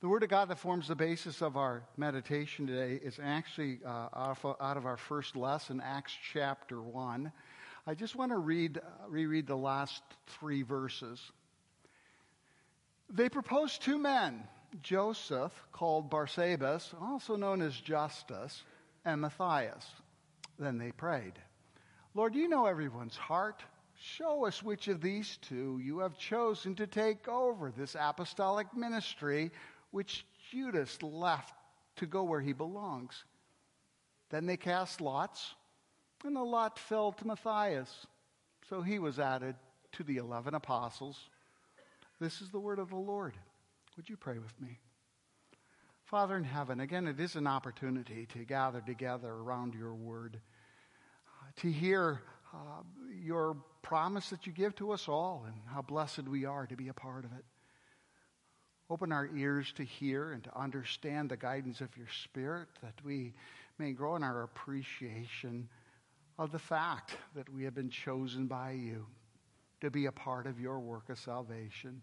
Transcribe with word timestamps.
The 0.00 0.08
Word 0.08 0.22
of 0.22 0.30
God 0.30 0.48
that 0.48 0.58
forms 0.58 0.88
the 0.88 0.94
basis 0.94 1.42
of 1.42 1.58
our 1.58 1.82
meditation 1.98 2.66
today 2.66 2.98
is 3.04 3.20
actually 3.22 3.80
uh, 3.84 4.08
out, 4.14 4.76
of, 4.78 4.86
our 4.86 4.96
first 4.96 5.36
lesson, 5.36 5.82
Acts 5.84 6.14
chapter 6.32 6.80
1. 6.80 7.30
I 7.86 7.94
just 7.94 8.16
want 8.16 8.32
to 8.32 8.38
read, 8.38 8.78
uh, 8.78 8.80
reread 9.10 9.46
the 9.46 9.58
last 9.58 10.02
three 10.26 10.62
verses. 10.62 11.20
They 13.10 13.28
proposed 13.28 13.82
two 13.82 13.98
men, 13.98 14.44
Joseph, 14.82 15.52
called 15.70 16.10
Barsabbas, 16.10 16.94
also 16.98 17.36
known 17.36 17.60
as 17.60 17.78
Justus, 17.78 18.62
and 19.04 19.20
Matthias. 19.20 19.86
Then 20.58 20.78
they 20.78 20.92
prayed, 20.92 21.34
Lord, 22.14 22.34
you 22.34 22.48
know 22.48 22.64
everyone's 22.64 23.18
heart. 23.18 23.62
Show 24.02 24.46
us 24.46 24.62
which 24.62 24.88
of 24.88 25.02
these 25.02 25.36
two 25.42 25.78
you 25.84 25.98
have 25.98 26.16
chosen 26.16 26.74
to 26.76 26.86
take 26.86 27.28
over 27.28 27.70
this 27.70 27.94
apostolic 28.00 28.74
ministry 28.74 29.50
which 29.90 30.24
Judas 30.50 31.02
left 31.02 31.54
to 31.96 32.06
go 32.06 32.22
where 32.22 32.40
he 32.40 32.52
belongs. 32.52 33.24
Then 34.30 34.46
they 34.46 34.56
cast 34.56 35.00
lots, 35.00 35.54
and 36.24 36.36
the 36.36 36.42
lot 36.42 36.78
fell 36.78 37.12
to 37.12 37.26
Matthias. 37.26 38.06
So 38.68 38.82
he 38.82 38.98
was 38.98 39.18
added 39.18 39.56
to 39.92 40.04
the 40.04 40.18
eleven 40.18 40.54
apostles. 40.54 41.18
This 42.20 42.40
is 42.40 42.50
the 42.50 42.60
word 42.60 42.78
of 42.78 42.90
the 42.90 42.96
Lord. 42.96 43.34
Would 43.96 44.08
you 44.08 44.16
pray 44.16 44.38
with 44.38 44.60
me? 44.60 44.78
Father 46.04 46.36
in 46.36 46.44
heaven, 46.44 46.80
again, 46.80 47.06
it 47.06 47.20
is 47.20 47.36
an 47.36 47.46
opportunity 47.46 48.26
to 48.26 48.44
gather 48.44 48.80
together 48.80 49.28
around 49.28 49.74
your 49.74 49.94
word, 49.94 50.40
to 51.56 51.70
hear 51.70 52.22
uh, 52.52 52.82
your 53.22 53.56
promise 53.82 54.30
that 54.30 54.46
you 54.46 54.52
give 54.52 54.74
to 54.76 54.90
us 54.90 55.08
all 55.08 55.44
and 55.46 55.54
how 55.66 55.82
blessed 55.82 56.28
we 56.28 56.44
are 56.44 56.66
to 56.66 56.76
be 56.76 56.88
a 56.88 56.94
part 56.94 57.24
of 57.24 57.32
it. 57.32 57.44
Open 58.90 59.12
our 59.12 59.30
ears 59.36 59.72
to 59.76 59.84
hear 59.84 60.32
and 60.32 60.42
to 60.42 60.58
understand 60.58 61.30
the 61.30 61.36
guidance 61.36 61.80
of 61.80 61.96
your 61.96 62.08
Spirit, 62.24 62.66
that 62.82 62.94
we 63.04 63.32
may 63.78 63.92
grow 63.92 64.16
in 64.16 64.24
our 64.24 64.42
appreciation 64.42 65.68
of 66.38 66.50
the 66.50 66.58
fact 66.58 67.16
that 67.36 67.48
we 67.48 67.62
have 67.62 67.74
been 67.74 67.88
chosen 67.88 68.46
by 68.46 68.72
you 68.72 69.06
to 69.80 69.90
be 69.90 70.06
a 70.06 70.12
part 70.12 70.46
of 70.46 70.58
your 70.58 70.80
work 70.80 71.08
of 71.08 71.18
salvation. 71.18 72.02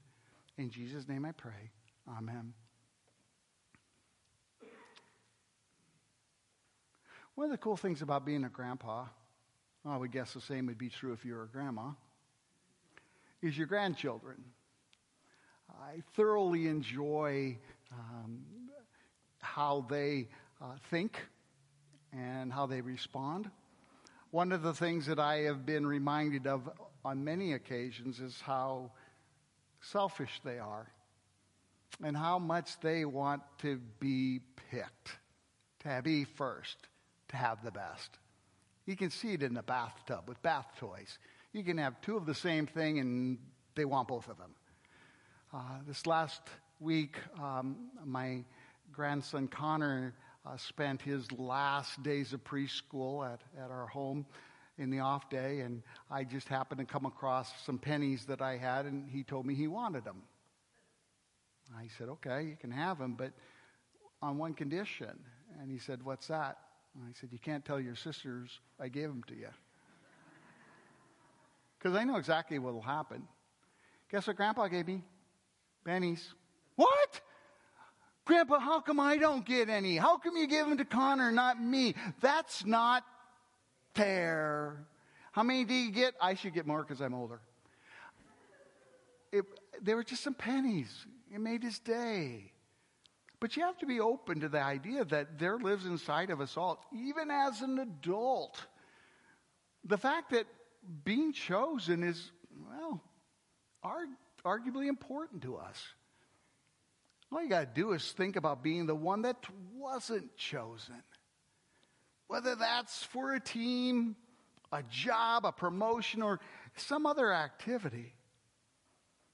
In 0.57 0.69
Jesus' 0.69 1.09
name 1.09 1.25
I 1.25 1.33
pray. 1.33 1.71
Amen. 2.17 2.53
One 7.35 7.45
of 7.45 7.51
the 7.51 7.57
cool 7.57 7.77
things 7.77 8.01
about 8.01 8.25
being 8.25 8.45
a 8.45 8.49
grandpa, 8.49 9.05
I 9.85 9.97
would 9.97 10.11
guess 10.11 10.33
the 10.33 10.41
same 10.41 10.65
would 10.67 10.77
be 10.77 10.89
true 10.89 11.13
if 11.13 11.25
you 11.25 11.35
were 11.35 11.43
a 11.43 11.47
grandma, 11.47 11.91
is 13.41 13.57
your 13.57 13.67
grandchildren. 13.67 14.43
I 15.69 16.01
thoroughly 16.15 16.67
enjoy 16.67 17.57
um, 17.91 18.43
how 19.41 19.85
they 19.89 20.27
uh, 20.61 20.75
think 20.89 21.19
and 22.13 22.51
how 22.51 22.65
they 22.65 22.81
respond. 22.81 23.49
One 24.31 24.51
of 24.51 24.61
the 24.61 24.73
things 24.73 25.05
that 25.05 25.19
I 25.19 25.37
have 25.43 25.65
been 25.65 25.85
reminded 25.85 26.47
of 26.47 26.69
on 27.05 27.23
many 27.23 27.53
occasions 27.53 28.19
is 28.19 28.39
how 28.41 28.91
selfish 29.81 30.41
they 30.43 30.59
are 30.59 30.87
and 32.03 32.15
how 32.15 32.37
much 32.37 32.79
they 32.81 33.05
want 33.05 33.41
to 33.59 33.79
be 33.99 34.41
picked, 34.69 35.17
to 35.83 36.01
be 36.03 36.25
first, 36.25 36.77
to 37.29 37.37
have 37.37 37.63
the 37.63 37.71
best. 37.71 38.17
You 38.85 38.95
can 38.95 39.09
see 39.09 39.33
it 39.33 39.43
in 39.43 39.53
the 39.53 39.63
bathtub 39.63 40.23
with 40.27 40.41
bath 40.41 40.67
toys. 40.79 41.17
You 41.53 41.63
can 41.63 41.77
have 41.77 41.99
two 42.01 42.17
of 42.17 42.25
the 42.25 42.35
same 42.35 42.67
thing 42.67 42.99
and 42.99 43.37
they 43.75 43.85
want 43.85 44.07
both 44.07 44.29
of 44.29 44.37
them. 44.37 44.53
Uh, 45.53 45.59
this 45.87 46.05
last 46.05 46.41
week, 46.81 47.15
um, 47.41 47.77
my 48.03 48.43
grandson 48.91 49.47
Connor 49.47 50.13
uh, 50.45 50.57
spent 50.57 51.01
his 51.01 51.31
last 51.31 52.03
days 52.03 52.33
of 52.33 52.43
preschool 52.43 53.25
at, 53.25 53.39
at 53.57 53.71
our 53.71 53.87
home 53.87 54.25
in 54.77 54.89
the 54.89 54.99
off 54.99 55.29
day, 55.29 55.61
and 55.61 55.83
I 56.11 56.25
just 56.25 56.49
happened 56.49 56.79
to 56.79 56.85
come 56.85 57.05
across 57.05 57.49
some 57.65 57.77
pennies 57.77 58.25
that 58.25 58.41
I 58.41 58.57
had, 58.57 58.85
and 58.87 59.09
he 59.09 59.23
told 59.23 59.45
me 59.45 59.55
he 59.55 59.67
wanted 59.67 60.03
them. 60.03 60.21
I 61.77 61.87
said, 61.97 62.09
okay, 62.09 62.43
you 62.43 62.57
can 62.59 62.71
have 62.71 62.99
them, 62.99 63.15
but 63.17 63.31
on 64.21 64.37
one 64.37 64.53
condition. 64.53 65.17
And 65.61 65.71
he 65.71 65.79
said, 65.79 66.03
what's 66.03 66.27
that? 66.27 66.57
And 66.93 67.05
I 67.07 67.13
said, 67.17 67.29
you 67.31 67.39
can't 67.39 67.63
tell 67.63 67.79
your 67.79 67.95
sisters 67.95 68.59
I 68.81 68.89
gave 68.89 69.07
them 69.07 69.23
to 69.27 69.33
you. 69.33 69.49
Because 71.79 71.95
I 71.95 72.03
know 72.03 72.17
exactly 72.17 72.59
what 72.59 72.73
will 72.73 72.81
happen. 72.81 73.25
Guess 74.11 74.27
what 74.27 74.35
Grandpa 74.35 74.67
gave 74.67 74.87
me? 74.87 75.03
Pennies. 75.87 76.33
What? 76.75 77.21
Grandpa, 78.25 78.59
how 78.59 78.81
come 78.81 78.99
I 78.99 79.17
don't 79.17 79.45
get 79.45 79.69
any? 79.69 79.95
How 79.95 80.17
come 80.17 80.35
you 80.35 80.45
give 80.45 80.67
them 80.67 80.77
to 80.77 80.85
Connor, 80.85 81.31
not 81.31 81.61
me? 81.61 81.95
That's 82.19 82.65
not 82.65 83.05
fair. 83.95 84.85
How 85.31 85.43
many 85.43 85.63
do 85.63 85.73
you 85.73 85.91
get? 85.91 86.13
I 86.21 86.33
should 86.33 86.53
get 86.53 86.67
more 86.67 86.83
because 86.83 87.01
I'm 87.01 87.13
older. 87.13 87.39
It, 89.31 89.45
were 89.85 90.03
just 90.03 90.23
some 90.23 90.33
pennies. 90.33 91.05
It 91.33 91.39
made 91.39 91.63
his 91.63 91.79
day. 91.79 92.51
But 93.39 93.55
you 93.55 93.63
have 93.63 93.77
to 93.77 93.85
be 93.85 94.01
open 94.01 94.41
to 94.41 94.49
the 94.49 94.61
idea 94.61 95.05
that 95.05 95.39
there 95.39 95.57
lives 95.57 95.85
inside 95.85 96.31
of 96.31 96.41
us 96.41 96.57
all, 96.57 96.83
even 96.91 97.31
as 97.31 97.61
an 97.61 97.79
adult. 97.79 98.59
The 99.85 99.97
fact 99.97 100.31
that 100.31 100.47
being 101.05 101.31
chosen 101.31 102.03
is, 102.03 102.31
well, 102.67 103.01
our 103.83 104.05
arguably 104.43 104.87
important 104.87 105.41
to 105.43 105.57
us. 105.57 105.81
All 107.31 107.43
you 107.43 107.49
got 107.49 107.75
to 107.75 107.81
do 107.81 107.91
is 107.91 108.11
think 108.11 108.35
about 108.35 108.63
being 108.63 108.85
the 108.85 108.95
one 108.95 109.23
that 109.23 109.37
wasn't 109.75 110.35
chosen. 110.37 111.03
Whether 112.27 112.55
that's 112.55 113.03
for 113.03 113.33
a 113.33 113.39
team, 113.39 114.15
a 114.71 114.83
job, 114.83 115.45
a 115.45 115.51
promotion, 115.51 116.21
or 116.21 116.39
some 116.75 117.05
other 117.05 117.33
activity. 117.33 118.13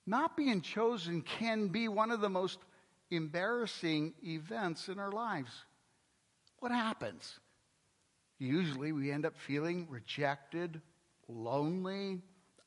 Not 0.05 0.35
being 0.35 0.61
chosen 0.61 1.21
can 1.21 1.67
be 1.67 1.87
one 1.87 2.11
of 2.11 2.21
the 2.21 2.29
most 2.29 2.59
embarrassing 3.09 4.13
events 4.23 4.89
in 4.89 4.99
our 4.99 5.11
lives. 5.11 5.51
What 6.59 6.71
happens? 6.71 7.39
Usually 8.39 8.91
we 8.91 9.11
end 9.11 9.25
up 9.25 9.37
feeling 9.37 9.87
rejected, 9.89 10.81
lonely, 11.27 12.21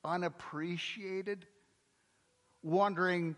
unappreciated 0.05 1.47
wondering, 2.67 3.37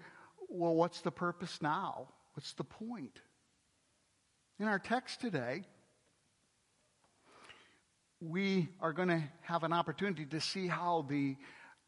well, 0.48 0.74
what's 0.74 1.02
the 1.02 1.10
purpose 1.10 1.60
now? 1.60 2.08
What's 2.32 2.54
the 2.54 2.64
point? 2.64 3.20
In 4.58 4.66
our 4.66 4.78
text 4.78 5.20
today, 5.20 5.64
we 8.20 8.68
are 8.80 8.92
going 8.92 9.08
to 9.08 9.22
have 9.42 9.62
an 9.64 9.72
opportunity 9.72 10.24
to 10.24 10.40
see 10.40 10.66
how 10.66 11.06
the 11.08 11.36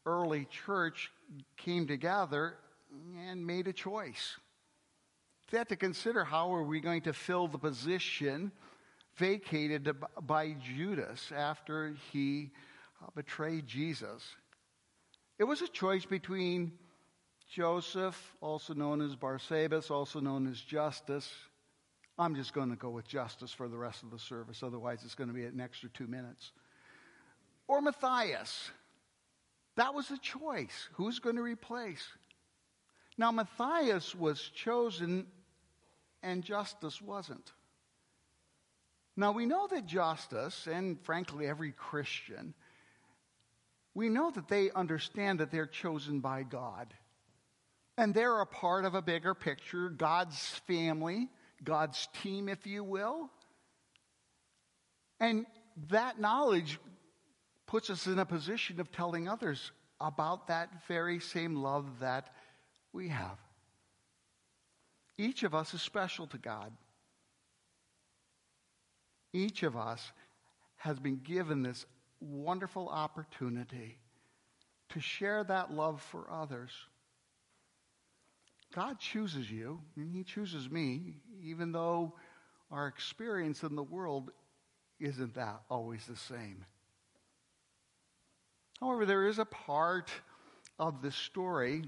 early 0.05 0.45
church 0.45 1.11
came 1.57 1.87
together 1.87 2.55
and 3.27 3.45
made 3.45 3.67
a 3.67 3.73
choice. 3.73 4.37
They 5.49 5.57
had 5.57 5.69
to 5.69 5.75
consider 5.75 6.23
how 6.23 6.53
are 6.53 6.63
we 6.63 6.79
going 6.79 7.01
to 7.01 7.13
fill 7.13 7.47
the 7.47 7.57
position 7.57 8.51
vacated 9.17 9.89
by 10.21 10.55
Judas 10.75 11.31
after 11.35 11.95
he 12.11 12.51
uh, 13.01 13.07
betrayed 13.15 13.67
Jesus. 13.67 14.23
It 15.39 15.43
was 15.43 15.61
a 15.61 15.67
choice 15.67 16.05
between 16.05 16.71
Joseph, 17.51 18.33
also 18.39 18.73
known 18.73 19.01
as 19.01 19.13
Barsabbas, 19.17 19.91
also 19.91 20.21
known 20.21 20.47
as 20.47 20.59
Justus. 20.59 21.29
I'm 22.17 22.33
just 22.33 22.53
going 22.53 22.69
to 22.69 22.77
go 22.77 22.89
with 22.89 23.05
Justus 23.05 23.51
for 23.51 23.67
the 23.67 23.77
rest 23.77 24.03
of 24.03 24.09
the 24.09 24.19
service, 24.19 24.63
otherwise, 24.63 25.01
it's 25.03 25.15
going 25.15 25.27
to 25.27 25.33
be 25.33 25.43
an 25.43 25.59
extra 25.59 25.89
two 25.89 26.07
minutes. 26.07 26.53
Or 27.67 27.81
Matthias. 27.81 28.71
That 29.75 29.93
was 29.93 30.07
the 30.07 30.17
choice. 30.17 30.87
Who's 30.93 31.19
going 31.19 31.35
to 31.35 31.41
replace? 31.41 32.05
Now, 33.17 33.31
Matthias 33.31 34.15
was 34.15 34.39
chosen 34.41 35.27
and 36.23 36.43
Justus 36.43 37.01
wasn't. 37.01 37.51
Now, 39.17 39.33
we 39.33 39.45
know 39.45 39.67
that 39.67 39.85
Justus, 39.85 40.67
and 40.67 41.01
frankly, 41.01 41.47
every 41.47 41.73
Christian, 41.73 42.53
we 43.93 44.07
know 44.07 44.31
that 44.31 44.47
they 44.47 44.71
understand 44.71 45.39
that 45.39 45.51
they're 45.51 45.65
chosen 45.65 46.21
by 46.21 46.43
God. 46.43 46.93
And 48.01 48.15
they're 48.15 48.41
a 48.41 48.47
part 48.47 48.83
of 48.85 48.95
a 48.95 49.01
bigger 49.03 49.35
picture, 49.35 49.87
God's 49.87 50.59
family, 50.65 51.29
God's 51.63 52.07
team, 52.23 52.49
if 52.49 52.65
you 52.65 52.83
will. 52.83 53.29
And 55.19 55.45
that 55.91 56.19
knowledge 56.19 56.79
puts 57.67 57.91
us 57.91 58.07
in 58.07 58.17
a 58.17 58.25
position 58.25 58.79
of 58.79 58.91
telling 58.91 59.27
others 59.27 59.71
about 59.99 60.47
that 60.47 60.87
very 60.87 61.19
same 61.19 61.53
love 61.53 61.85
that 61.99 62.33
we 62.91 63.09
have. 63.09 63.37
Each 65.19 65.43
of 65.43 65.53
us 65.53 65.75
is 65.75 65.83
special 65.83 66.25
to 66.25 66.39
God. 66.39 66.71
Each 69.31 69.61
of 69.61 69.77
us 69.77 70.11
has 70.77 70.97
been 70.97 71.19
given 71.23 71.61
this 71.61 71.85
wonderful 72.19 72.89
opportunity 72.89 73.99
to 74.89 74.99
share 74.99 75.43
that 75.43 75.71
love 75.71 76.01
for 76.01 76.31
others. 76.31 76.71
God 78.73 78.99
chooses 78.99 79.49
you, 79.51 79.79
and 79.95 80.13
He 80.13 80.23
chooses 80.23 80.69
me, 80.69 81.17
even 81.43 81.71
though 81.71 82.13
our 82.71 82.87
experience 82.87 83.63
in 83.63 83.75
the 83.75 83.83
world 83.83 84.31
isn't 84.99 85.35
that 85.35 85.61
always 85.69 86.05
the 86.05 86.15
same. 86.15 86.65
However, 88.79 89.05
there 89.05 89.27
is 89.27 89.39
a 89.39 89.45
part 89.45 90.09
of 90.79 91.01
the 91.01 91.11
story 91.11 91.83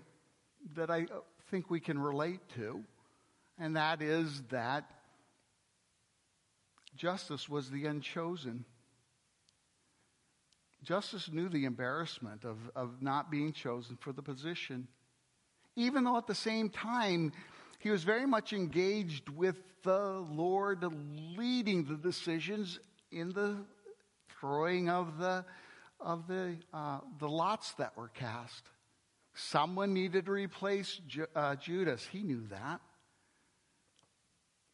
that 0.75 0.89
I 0.89 1.07
think 1.50 1.69
we 1.69 1.80
can 1.80 1.97
relate 1.97 2.41
to, 2.56 2.83
and 3.57 3.75
that 3.75 4.01
is 4.01 4.44
that 4.50 4.89
Justus 6.95 7.50
was 7.50 7.71
the 7.71 7.85
unchosen. 7.85 8.65
Justus 10.83 11.31
knew 11.31 11.50
the 11.50 11.65
embarrassment 11.65 12.44
of, 12.44 12.57
of 12.75 13.01
not 13.01 13.31
being 13.31 13.53
chosen 13.53 13.97
for 14.00 14.12
the 14.12 14.21
position, 14.21 14.88
even 15.75 16.03
though 16.03 16.17
at 16.17 16.27
the 16.27 16.35
same 16.35 16.69
time 16.69 17.31
he 17.79 17.89
was 17.89 18.03
very 18.03 18.25
much 18.25 18.53
engaged 18.53 19.29
with 19.29 19.57
the 19.83 20.25
Lord 20.31 20.85
leading 21.37 21.83
the 21.85 21.97
decisions 21.97 22.79
in 23.11 23.29
the 23.29 23.57
throwing 24.39 24.89
of 24.89 25.17
the, 25.17 25.45
of 25.99 26.27
the, 26.27 26.57
uh, 26.73 26.99
the 27.19 27.27
lots 27.27 27.73
that 27.73 27.97
were 27.97 28.07
cast. 28.09 28.63
Someone 29.35 29.93
needed 29.93 30.25
to 30.25 30.31
replace 30.31 30.99
Ju- 31.07 31.27
uh, 31.35 31.55
Judas. 31.55 32.07
He 32.11 32.23
knew 32.23 32.47
that. 32.47 32.79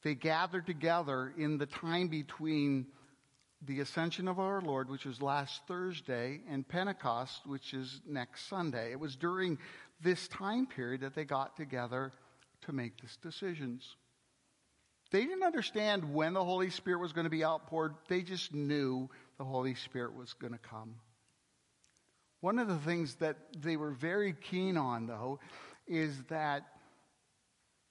They 0.04 0.16
gathered 0.16 0.66
together 0.66 1.34
in 1.38 1.58
the 1.58 1.66
time 1.66 2.08
between 2.08 2.88
the 3.66 3.82
ascension 3.82 4.28
of 4.28 4.40
our 4.40 4.62
Lord, 4.62 4.90
which 4.90 5.06
was 5.06 5.22
last 5.22 5.62
Thursday, 5.68 6.42
and 6.50 6.68
Pentecost, 6.68 7.46
which 7.46 7.74
is 7.74 8.02
next 8.08 8.48
Sunday. 8.48 8.92
It 8.92 9.00
was 9.00 9.16
during 9.18 9.58
this 10.02 10.28
time 10.28 10.66
period 10.66 11.02
that 11.02 11.16
they 11.16 11.26
got 11.26 11.56
together 11.58 12.12
to 12.62 12.74
make 12.74 13.00
these 13.02 13.18
decisions. 13.22 13.96
They 15.12 15.26
didn't 15.26 15.44
understand 15.44 16.14
when 16.14 16.34
the 16.34 16.44
Holy 16.44 16.70
Spirit 16.70 17.00
was 17.00 17.14
going 17.14 17.24
to 17.24 17.30
be 17.30 17.44
outpoured, 17.44 17.96
they 18.08 18.22
just 18.22 18.54
knew 18.54 19.10
the 19.38 19.44
Holy 19.44 19.76
Spirit 19.76 20.16
was 20.16 20.34
going 20.34 20.54
to 20.54 20.60
come. 20.60 20.96
One 22.42 22.60
of 22.60 22.68
the 22.68 22.78
things 22.78 23.16
that 23.16 23.38
they 23.58 23.76
were 23.76 23.92
very 23.92 24.34
keen 24.34 24.78
on, 24.78 25.08
though, 25.08 25.40
is 25.88 26.16
that 26.30 26.64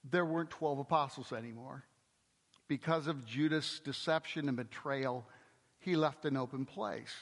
there 0.09 0.25
weren't 0.25 0.49
12 0.49 0.79
apostles 0.79 1.33
anymore. 1.33 1.83
Because 2.67 3.07
of 3.07 3.25
Judas' 3.25 3.81
deception 3.83 4.47
and 4.47 4.55
betrayal, 4.55 5.25
he 5.79 5.95
left 5.95 6.25
an 6.25 6.37
open 6.37 6.65
place 6.65 7.13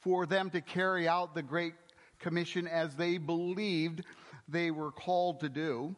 for 0.00 0.26
them 0.26 0.50
to 0.50 0.60
carry 0.60 1.08
out 1.08 1.34
the 1.34 1.42
Great 1.42 1.74
Commission 2.18 2.66
as 2.66 2.94
they 2.94 3.18
believed 3.18 4.04
they 4.50 4.70
were 4.70 4.90
called 4.90 5.40
to 5.40 5.48
do. 5.48 5.94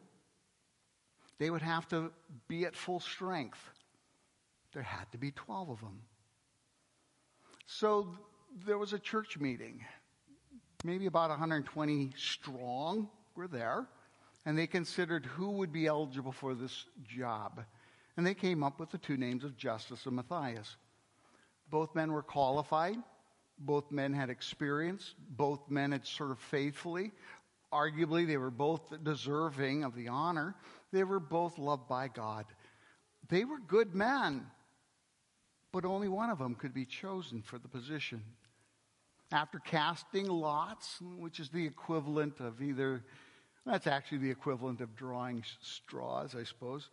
They 1.38 1.50
would 1.50 1.62
have 1.62 1.88
to 1.88 2.12
be 2.48 2.64
at 2.66 2.76
full 2.76 3.00
strength. 3.00 3.58
There 4.72 4.82
had 4.82 5.10
to 5.12 5.18
be 5.18 5.32
12 5.32 5.70
of 5.70 5.80
them. 5.80 6.00
So 7.66 8.08
there 8.66 8.78
was 8.78 8.92
a 8.92 8.98
church 8.98 9.38
meeting. 9.38 9.84
Maybe 10.84 11.06
about 11.06 11.30
120 11.30 12.10
strong 12.16 13.08
were 13.34 13.48
there, 13.48 13.86
and 14.44 14.58
they 14.58 14.66
considered 14.66 15.24
who 15.24 15.50
would 15.52 15.72
be 15.72 15.86
eligible 15.86 16.32
for 16.32 16.54
this 16.54 16.86
job. 17.08 17.64
And 18.16 18.26
they 18.26 18.34
came 18.34 18.62
up 18.62 18.78
with 18.78 18.90
the 18.90 18.98
two 18.98 19.16
names 19.16 19.44
of 19.44 19.56
Justus 19.56 20.06
and 20.06 20.16
Matthias. 20.16 20.76
Both 21.70 21.94
men 21.94 22.12
were 22.12 22.22
qualified. 22.22 22.98
Both 23.58 23.90
men 23.90 24.12
had 24.12 24.28
experience. 24.28 25.14
Both 25.30 25.70
men 25.70 25.92
had 25.92 26.06
served 26.06 26.40
faithfully. 26.40 27.12
Arguably, 27.72 28.26
they 28.26 28.36
were 28.36 28.50
both 28.50 28.92
deserving 29.02 29.84
of 29.84 29.94
the 29.94 30.08
honor. 30.08 30.54
They 30.92 31.04
were 31.04 31.20
both 31.20 31.58
loved 31.58 31.88
by 31.88 32.08
God. 32.08 32.44
They 33.28 33.44
were 33.44 33.58
good 33.58 33.94
men, 33.94 34.46
but 35.72 35.84
only 35.84 36.08
one 36.08 36.28
of 36.28 36.38
them 36.38 36.54
could 36.54 36.74
be 36.74 36.84
chosen 36.84 37.40
for 37.40 37.58
the 37.58 37.68
position. 37.68 38.22
After 39.30 39.58
casting 39.58 40.26
lots, 40.26 41.00
which 41.18 41.40
is 41.40 41.48
the 41.48 41.64
equivalent 41.64 42.40
of 42.40 42.60
either, 42.60 43.02
that's 43.64 43.86
actually 43.86 44.18
the 44.18 44.30
equivalent 44.30 44.82
of 44.82 44.94
drawing 44.94 45.42
straws, 45.62 46.34
I 46.34 46.44
suppose, 46.44 46.90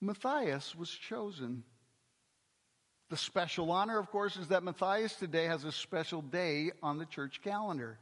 Matthias 0.00 0.74
was 0.74 0.88
chosen. 0.88 1.62
The 3.10 3.18
special 3.18 3.70
honor, 3.70 3.98
of 3.98 4.08
course, 4.10 4.36
is 4.36 4.48
that 4.48 4.62
Matthias 4.62 5.16
today 5.16 5.44
has 5.44 5.64
a 5.64 5.72
special 5.72 6.22
day 6.22 6.70
on 6.82 6.96
the 6.96 7.04
church 7.04 7.42
calendar 7.42 7.98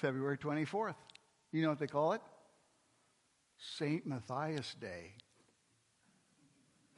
February 0.00 0.38
24th. 0.38 0.94
You 1.52 1.62
know 1.62 1.68
what 1.68 1.78
they 1.78 1.86
call 1.86 2.12
it? 2.12 2.20
St. 3.76 4.06
Matthias 4.06 4.74
Day. 4.80 5.12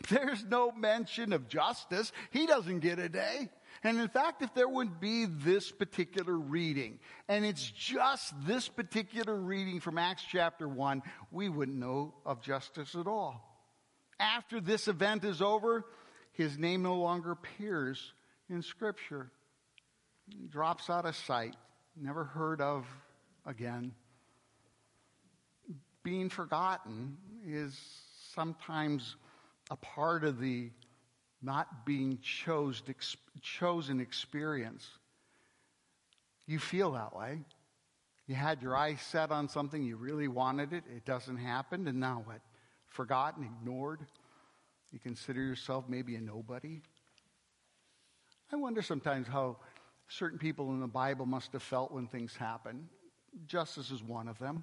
There's 0.09 0.45
no 0.45 0.73
mention 0.73 1.33
of 1.33 1.49
Justus. 1.49 2.13
He 2.31 2.47
doesn't 2.47 2.81
get 2.81 2.99
a 2.99 3.09
day. 3.09 3.49
And 3.85 3.99
in 3.99 4.09
fact, 4.09 4.43
if 4.43 4.53
there 4.55 4.69
wouldn't 4.69 5.01
be 5.01 5.27
this 5.27 5.71
particular 5.71 6.37
reading, 6.37 6.99
and 7.29 7.45
it's 7.45 7.71
just 7.71 8.35
this 8.47 8.69
particular 8.69 9.35
reading 9.35 9.81
from 9.81 9.99
Acts 9.99 10.25
chapter 10.31 10.69
1, 10.69 11.03
we 11.31 11.49
wouldn't 11.49 11.79
know 11.79 12.15
of 12.25 12.43
Justus 12.43 12.95
at 12.95 13.07
all. 13.07 13.49
After 14.21 14.61
this 14.61 14.89
event 14.89 15.25
is 15.25 15.43
over, 15.43 15.85
his 16.33 16.59
name 16.59 16.83
no 16.83 16.97
longer 16.97 17.33
appears 17.33 18.13
in 18.49 18.63
Scripture. 18.63 19.31
He 20.29 20.47
drops 20.47 20.89
out 20.89 21.07
of 21.07 21.17
sight, 21.17 21.57
never 21.97 22.25
heard 22.25 22.61
of 22.61 22.87
again 23.47 23.93
being 26.03 26.29
forgotten 26.29 27.17
is 27.47 27.79
sometimes 28.35 29.17
a 29.71 29.77
part 29.77 30.25
of 30.25 30.41
the 30.41 30.71
not 31.41 31.87
being 31.87 32.19
chose, 32.23 32.83
chosen 33.41 34.01
experience. 34.01 34.89
You 36.47 36.59
feel 36.59 36.93
that 36.93 37.15
way. 37.17 37.41
You 38.27 38.35
had 38.35 38.63
your 38.63 38.77
eyes 38.77 39.01
set 39.01 39.31
on 39.31 39.49
something, 39.49 39.83
you 39.83 39.97
really 39.97 40.29
wanted 40.29 40.73
it, 40.73 40.85
it 40.95 41.05
doesn't 41.05 41.37
happen, 41.37 41.89
and 41.89 41.99
now 41.99 42.23
what? 42.25 42.41
Forgotten, 42.89 43.45
ignored? 43.45 44.01
You 44.93 44.99
consider 44.99 45.43
yourself 45.43 45.87
maybe 45.89 46.15
a 46.15 46.21
nobody? 46.21 46.83
I 48.53 48.57
wonder 48.57 48.83
sometimes 48.83 49.27
how 49.27 49.57
certain 50.19 50.39
people 50.39 50.71
in 50.71 50.81
the 50.81 50.87
Bible 50.87 51.27
must 51.27 51.53
have 51.53 51.63
felt 51.63 51.93
when 51.93 52.07
things 52.07 52.37
happen. 52.37 52.89
Justus 53.47 53.91
is 53.91 54.03
one 54.03 54.29
of 54.29 54.39
them. 54.39 54.63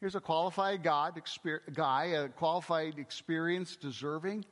Here's 0.00 0.14
a 0.14 0.20
qualified 0.20 0.82
God, 0.82 1.20
guy, 1.72 2.04
a 2.04 2.28
qualified 2.28 2.98
experience, 2.98 3.76
deserving. 3.76 4.44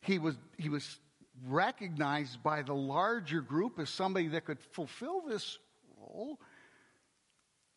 He 0.00 0.18
was, 0.18 0.36
he 0.56 0.68
was 0.68 0.98
recognized 1.46 2.42
by 2.42 2.62
the 2.62 2.74
larger 2.74 3.40
group 3.40 3.78
as 3.78 3.90
somebody 3.90 4.28
that 4.28 4.44
could 4.44 4.58
fulfill 4.72 5.22
this 5.22 5.58
role, 5.98 6.38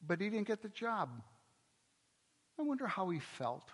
but 0.05 0.21
he 0.21 0.29
didn't 0.29 0.47
get 0.47 0.61
the 0.61 0.69
job. 0.69 1.09
I 2.59 2.63
wonder 2.63 2.87
how 2.87 3.09
he 3.09 3.19
felt. 3.19 3.69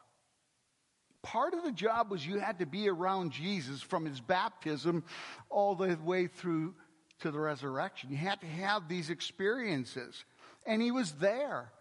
Part 1.21 1.53
of 1.53 1.63
the 1.63 1.71
job 1.71 2.11
was 2.11 2.25
you 2.25 2.39
had 2.39 2.59
to 2.59 2.65
be 2.65 2.89
around 2.89 3.31
Jesus 3.31 3.81
from 3.81 4.05
his 4.05 4.19
baptism 4.19 5.05
all 5.49 5.73
the 5.75 5.97
way 6.03 6.27
through 6.27 6.75
to 7.19 7.31
the 7.31 7.39
resurrection. 7.39 8.09
You 8.09 8.17
had 8.17 8.41
to 8.41 8.47
have 8.47 8.87
these 8.87 9.09
experiences. 9.09 10.25
And 10.65 10.81
he 10.81 10.91
was 10.91 11.11
there. 11.13 11.71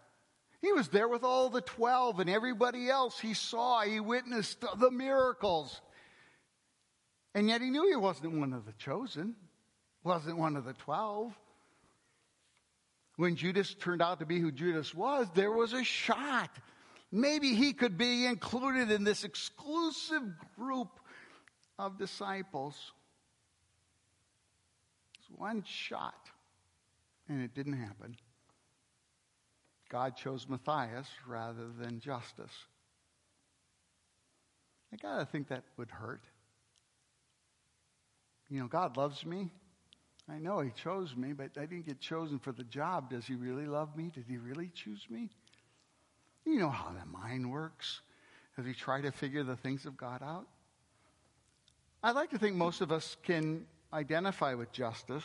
He 0.61 0.71
was 0.71 0.87
there 0.87 1.07
with 1.07 1.23
all 1.23 1.49
the 1.49 1.61
12 1.61 2.19
and 2.21 2.29
everybody 2.29 2.89
else 2.89 3.19
he 3.19 3.33
saw. 3.33 3.81
He 3.81 3.99
witnessed 3.99 4.63
the 4.77 4.91
miracles. 4.91 5.81
And 7.35 7.49
yet 7.49 7.61
he 7.61 7.69
knew 7.69 7.89
he 7.89 7.95
wasn't 7.95 8.33
one 8.33 8.53
of 8.53 8.65
the 8.65 8.73
chosen, 8.73 9.35
wasn't 10.03 10.37
one 10.37 10.55
of 10.55 10.65
the 10.65 10.73
12. 10.73 11.33
When 13.17 13.35
Judas 13.35 13.73
turned 13.73 14.01
out 14.01 14.19
to 14.19 14.25
be 14.25 14.39
who 14.39 14.51
Judas 14.51 14.93
was, 14.93 15.27
there 15.35 15.51
was 15.51 15.73
a 15.73 15.83
shot. 15.83 16.49
Maybe 17.11 17.53
he 17.53 17.73
could 17.73 17.97
be 17.97 18.25
included 18.25 18.89
in 18.89 19.03
this 19.03 19.23
exclusive 19.23 20.23
group 20.57 20.99
of 21.77 21.99
disciples. 21.99 22.75
One 25.37 25.63
shot, 25.65 26.29
and 27.27 27.41
it 27.41 27.53
didn't 27.53 27.73
happen. 27.73 28.15
God 29.89 30.15
chose 30.15 30.47
Matthias 30.47 31.07
rather 31.27 31.67
than 31.79 31.99
Justus. 31.99 32.51
I 34.91 34.95
got 34.95 35.19
to 35.19 35.25
think 35.25 35.49
that 35.49 35.63
would 35.77 35.89
hurt. 35.89 36.23
You 38.49 38.59
know, 38.59 38.67
God 38.67 38.97
loves 38.97 39.25
me. 39.25 39.51
I 40.29 40.37
know 40.37 40.59
He 40.59 40.71
chose 40.71 41.15
me, 41.15 41.33
but 41.33 41.51
I 41.57 41.65
didn't 41.65 41.85
get 41.85 41.99
chosen 41.99 42.39
for 42.39 42.51
the 42.51 42.63
job. 42.63 43.09
Does 43.09 43.25
He 43.25 43.35
really 43.35 43.65
love 43.65 43.95
me? 43.97 44.11
Did 44.13 44.25
He 44.27 44.37
really 44.37 44.71
choose 44.73 45.05
me? 45.09 45.29
You 46.45 46.59
know 46.59 46.69
how 46.69 46.91
the 46.91 47.05
mind 47.05 47.51
works. 47.51 48.01
Has 48.55 48.65
He 48.65 48.73
tried 48.73 49.01
to 49.01 49.11
figure 49.11 49.43
the 49.43 49.55
things 49.55 49.85
of 49.85 49.97
God 49.97 50.21
out? 50.21 50.47
I'd 52.03 52.15
like 52.15 52.31
to 52.31 52.37
think 52.37 52.55
most 52.55 52.81
of 52.81 52.91
us 52.91 53.15
can 53.23 53.65
identify 53.93 54.55
with 54.55 54.71
Justus 54.71 55.23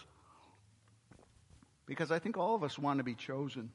because 1.86 2.10
I 2.12 2.18
think 2.18 2.36
all 2.36 2.54
of 2.54 2.62
us 2.62 2.78
want 2.78 2.98
to 2.98 3.04
be 3.04 3.14
chosen 3.14 3.70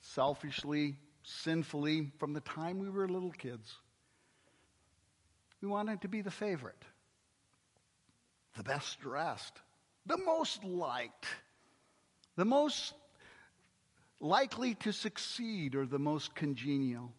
selfishly, 0.00 0.96
sinfully 1.24 2.12
from 2.18 2.32
the 2.32 2.40
time 2.40 2.78
we 2.78 2.88
were 2.88 3.08
little 3.08 3.32
kids. 3.32 3.74
We 5.60 5.68
wanted 5.68 6.02
to 6.02 6.08
be 6.08 6.22
the 6.22 6.30
favorite, 6.30 6.82
the 8.56 8.62
best 8.62 9.00
dressed, 9.00 9.54
the 10.06 10.18
most 10.18 10.62
liked, 10.62 11.26
the 12.36 12.44
most 12.44 12.94
likely 14.20 14.74
to 14.76 14.92
succeed, 14.92 15.74
or 15.74 15.84
the 15.84 15.98
most 15.98 16.34
congenial. 16.34 17.12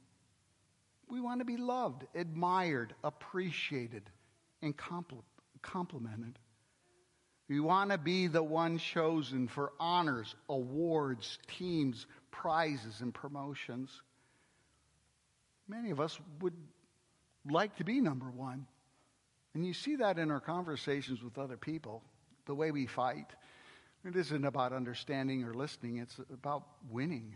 We 1.09 1.19
want 1.19 1.39
to 1.39 1.45
be 1.45 1.57
loved, 1.57 2.05
admired, 2.15 2.93
appreciated, 3.03 4.03
and 4.61 4.75
complimented. 5.61 6.39
We 7.47 7.59
want 7.59 7.89
to 7.91 7.97
be 7.97 8.27
the 8.27 8.43
one 8.43 8.77
chosen 8.77 9.47
for 9.47 9.71
honors, 9.79 10.35
awards, 10.47 11.39
teams, 11.47 12.05
prizes, 12.29 13.01
and 13.01 13.13
promotions. 13.13 13.89
Many 15.67 15.89
of 15.89 15.99
us 15.99 16.19
would 16.41 16.53
like 17.49 17.75
to 17.77 17.83
be 17.83 18.01
number 18.01 18.29
one. 18.29 18.67
And 19.55 19.65
you 19.65 19.73
see 19.73 19.95
that 19.95 20.19
in 20.19 20.29
our 20.29 20.39
conversations 20.39 21.23
with 21.23 21.39
other 21.39 21.57
people, 21.57 22.03
the 22.45 22.53
way 22.53 22.71
we 22.71 22.85
fight. 22.85 23.27
It 24.05 24.15
isn't 24.15 24.45
about 24.45 24.71
understanding 24.71 25.43
or 25.43 25.53
listening, 25.53 25.97
it's 25.97 26.19
about 26.31 26.63
winning. 26.89 27.35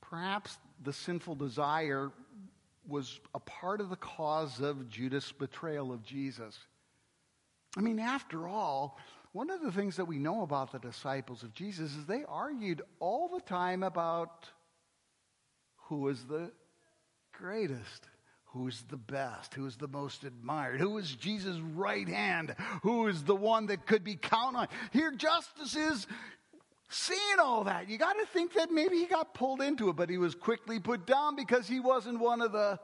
Perhaps 0.00 0.58
the 0.82 0.92
sinful 0.92 1.36
desire 1.36 2.10
was 2.88 3.20
a 3.34 3.40
part 3.40 3.80
of 3.80 3.90
the 3.90 3.96
cause 3.96 4.60
of 4.60 4.88
Judas' 4.88 5.32
betrayal 5.32 5.92
of 5.92 6.02
Jesus. 6.02 6.58
I 7.76 7.80
mean, 7.80 7.98
after 7.98 8.48
all, 8.48 8.98
one 9.32 9.50
of 9.50 9.60
the 9.60 9.72
things 9.72 9.96
that 9.96 10.06
we 10.06 10.18
know 10.18 10.42
about 10.42 10.72
the 10.72 10.78
disciples 10.78 11.42
of 11.42 11.52
Jesus 11.52 11.94
is 11.94 12.06
they 12.06 12.24
argued 12.26 12.82
all 13.00 13.28
the 13.28 13.42
time 13.42 13.82
about 13.82 14.48
who 15.88 16.08
is 16.08 16.24
the 16.24 16.50
greatest, 17.32 18.08
who 18.46 18.66
is 18.66 18.82
the 18.88 18.96
best, 18.96 19.52
who 19.52 19.66
is 19.66 19.76
the 19.76 19.88
most 19.88 20.24
admired, 20.24 20.80
who 20.80 20.96
is 20.96 21.14
Jesus' 21.14 21.58
right 21.58 22.08
hand, 22.08 22.54
who 22.82 23.08
is 23.08 23.24
the 23.24 23.36
one 23.36 23.66
that 23.66 23.86
could 23.86 24.02
be 24.02 24.16
counted 24.16 24.58
on. 24.58 24.68
Here, 24.92 25.12
Justus 25.12 25.76
is 25.76 26.06
seeing 26.88 27.38
all 27.40 27.64
that. 27.64 27.88
You 27.88 27.98
got 27.98 28.14
to 28.14 28.26
think 28.26 28.54
that 28.54 28.70
maybe 28.70 28.96
he 28.96 29.06
got 29.06 29.34
pulled 29.34 29.60
into 29.60 29.88
it, 29.88 29.96
but 29.96 30.10
he 30.10 30.18
was 30.18 30.34
quickly 30.34 30.78
put 30.78 31.06
down 31.06 31.36
because 31.36 31.66
he 31.66 31.80
wasn't 31.80 32.20
one 32.20 32.40
of 32.40 32.52
the 32.52 32.78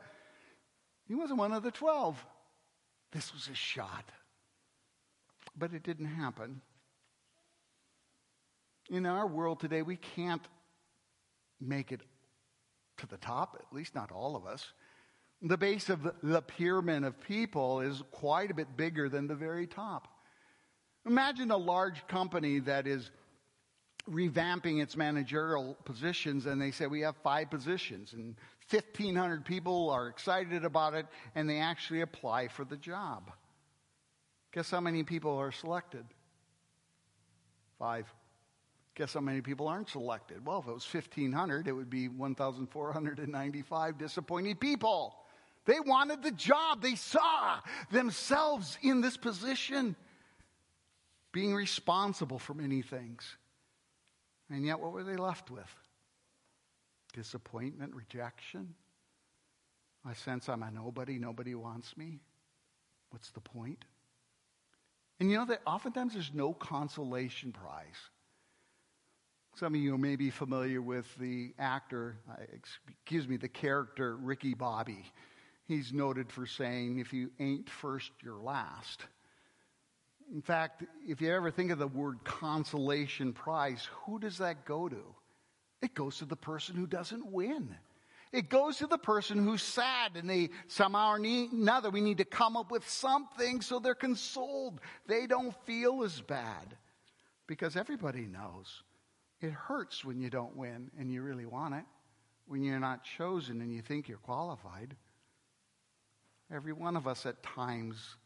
he 1.08 1.14
wasn't 1.14 1.38
one 1.38 1.52
of 1.52 1.62
the 1.62 1.70
12. 1.70 2.24
This 3.12 3.34
was 3.34 3.48
a 3.48 3.54
shot. 3.54 4.04
But 5.56 5.74
it 5.74 5.82
didn't 5.82 6.06
happen. 6.06 6.62
In 8.88 9.04
our 9.04 9.26
world 9.26 9.60
today, 9.60 9.82
we 9.82 9.96
can't 9.96 10.46
make 11.60 11.92
it 11.92 12.00
to 12.98 13.06
the 13.06 13.16
top, 13.18 13.56
at 13.58 13.74
least 13.74 13.94
not 13.94 14.10
all 14.10 14.36
of 14.36 14.46
us. 14.46 14.72
The 15.42 15.58
base 15.58 15.90
of 15.90 16.10
the 16.22 16.40
pyramid 16.40 17.04
of 17.04 17.20
people 17.20 17.80
is 17.80 18.02
quite 18.10 18.50
a 18.50 18.54
bit 18.54 18.76
bigger 18.76 19.08
than 19.08 19.26
the 19.26 19.34
very 19.34 19.66
top. 19.66 20.08
Imagine 21.04 21.50
a 21.50 21.56
large 21.56 22.06
company 22.06 22.60
that 22.60 22.86
is 22.86 23.10
revamping 24.10 24.82
its 24.82 24.96
managerial 24.96 25.76
positions 25.84 26.46
and 26.46 26.60
they 26.60 26.70
say 26.70 26.86
we 26.86 27.00
have 27.00 27.16
five 27.22 27.50
positions 27.50 28.12
and 28.14 28.34
1500 28.68 29.44
people 29.44 29.90
are 29.90 30.08
excited 30.08 30.64
about 30.64 30.94
it 30.94 31.06
and 31.34 31.48
they 31.48 31.58
actually 31.58 32.00
apply 32.00 32.48
for 32.48 32.64
the 32.64 32.76
job 32.76 33.30
Guess 34.52 34.70
how 34.70 34.80
many 34.80 35.02
people 35.02 35.36
are 35.38 35.50
selected? 35.50 36.04
Five. 37.78 38.06
Guess 38.94 39.14
how 39.14 39.20
many 39.20 39.40
people 39.40 39.66
aren't 39.66 39.88
selected? 39.88 40.44
Well, 40.44 40.60
if 40.60 40.68
it 40.68 40.72
was 40.72 40.94
1,500, 40.94 41.66
it 41.66 41.72
would 41.72 41.88
be 41.88 42.08
1,495 42.08 43.98
disappointed 43.98 44.60
people. 44.60 45.16
They 45.64 45.80
wanted 45.80 46.22
the 46.22 46.32
job. 46.32 46.82
They 46.82 46.96
saw 46.96 47.60
themselves 47.90 48.76
in 48.82 49.00
this 49.00 49.16
position, 49.16 49.96
being 51.32 51.54
responsible 51.54 52.38
for 52.38 52.52
many 52.52 52.82
things. 52.82 53.36
And 54.52 54.66
yet, 54.66 54.78
what 54.78 54.92
were 54.92 55.02
they 55.02 55.16
left 55.16 55.50
with? 55.50 55.74
Disappointment, 57.14 57.94
rejection. 57.94 58.74
I 60.04 60.12
sense 60.12 60.48
I'm 60.48 60.62
a 60.62 60.70
nobody. 60.70 61.18
Nobody 61.18 61.54
wants 61.54 61.96
me. 61.96 62.20
What's 63.10 63.30
the 63.30 63.40
point? 63.40 63.84
And 65.20 65.30
you 65.30 65.38
know 65.38 65.46
that 65.46 65.62
oftentimes 65.66 66.14
there's 66.14 66.32
no 66.34 66.52
consolation 66.52 67.52
prize. 67.52 68.10
Some 69.56 69.74
of 69.74 69.80
you 69.80 69.96
may 69.96 70.16
be 70.16 70.30
familiar 70.30 70.82
with 70.82 71.06
the 71.18 71.54
actor, 71.58 72.16
uh, 72.30 72.42
excuse 72.52 73.28
me, 73.28 73.36
the 73.36 73.48
character 73.48 74.16
Ricky 74.16 74.54
Bobby. 74.54 75.04
He's 75.66 75.92
noted 75.92 76.30
for 76.30 76.46
saying, 76.46 76.98
if 76.98 77.12
you 77.12 77.30
ain't 77.38 77.70
first, 77.70 78.10
you're 78.22 78.40
last. 78.40 79.02
In 80.32 80.40
fact, 80.40 80.82
if 81.06 81.20
you 81.20 81.30
ever 81.30 81.50
think 81.50 81.70
of 81.70 81.78
the 81.78 81.86
word 81.86 82.24
consolation 82.24 83.34
prize, 83.34 83.86
who 84.04 84.18
does 84.18 84.38
that 84.38 84.64
go 84.64 84.88
to? 84.88 85.14
It 85.82 85.94
goes 85.94 86.18
to 86.18 86.24
the 86.24 86.36
person 86.36 86.74
who 86.74 86.86
doesn't 86.86 87.26
win. 87.26 87.76
It 88.32 88.48
goes 88.48 88.78
to 88.78 88.86
the 88.86 88.96
person 88.96 89.44
who's 89.44 89.62
sad 89.62 90.12
and 90.16 90.30
they 90.30 90.48
somehow 90.68 91.12
or 91.12 91.16
another, 91.16 91.90
we 91.90 92.00
need 92.00 92.16
to 92.18 92.24
come 92.24 92.56
up 92.56 92.70
with 92.70 92.88
something 92.88 93.60
so 93.60 93.78
they're 93.78 93.94
consoled. 93.94 94.80
They 95.06 95.26
don't 95.26 95.54
feel 95.66 96.02
as 96.02 96.22
bad. 96.22 96.76
Because 97.46 97.76
everybody 97.76 98.26
knows 98.26 98.82
it 99.42 99.52
hurts 99.52 100.04
when 100.04 100.20
you 100.20 100.30
don't 100.30 100.56
win 100.56 100.90
and 100.98 101.12
you 101.12 101.20
really 101.20 101.44
want 101.44 101.74
it, 101.74 101.84
when 102.46 102.62
you're 102.62 102.80
not 102.80 103.04
chosen 103.04 103.60
and 103.60 103.74
you 103.74 103.82
think 103.82 104.08
you're 104.08 104.16
qualified. 104.18 104.96
Every 106.50 106.72
one 106.72 106.96
of 106.96 107.06
us 107.06 107.26
at 107.26 107.42
times 107.42 108.16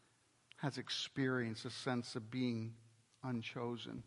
has 0.57 0.79
experienced 0.79 1.65
a 1.65 1.71
sense 1.71 2.17
of 2.17 2.31
being 2.31 2.75
unchosen. 3.23 4.03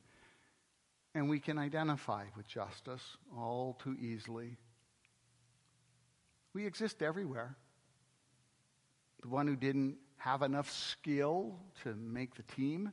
And 1.15 1.29
we 1.29 1.39
can 1.39 1.57
identify 1.57 2.25
with 2.35 2.47
Justus 2.47 3.01
all 3.35 3.77
too 3.83 3.95
easily. 3.99 4.57
We 6.53 6.65
exist 6.65 7.01
everywhere. 7.01 7.55
The 9.21 9.29
one 9.29 9.47
who 9.47 9.55
didn't 9.55 9.97
have 10.17 10.41
enough 10.41 10.71
skill 10.71 11.59
to 11.83 11.93
make 11.95 12.35
the 12.35 12.43
team, 12.43 12.91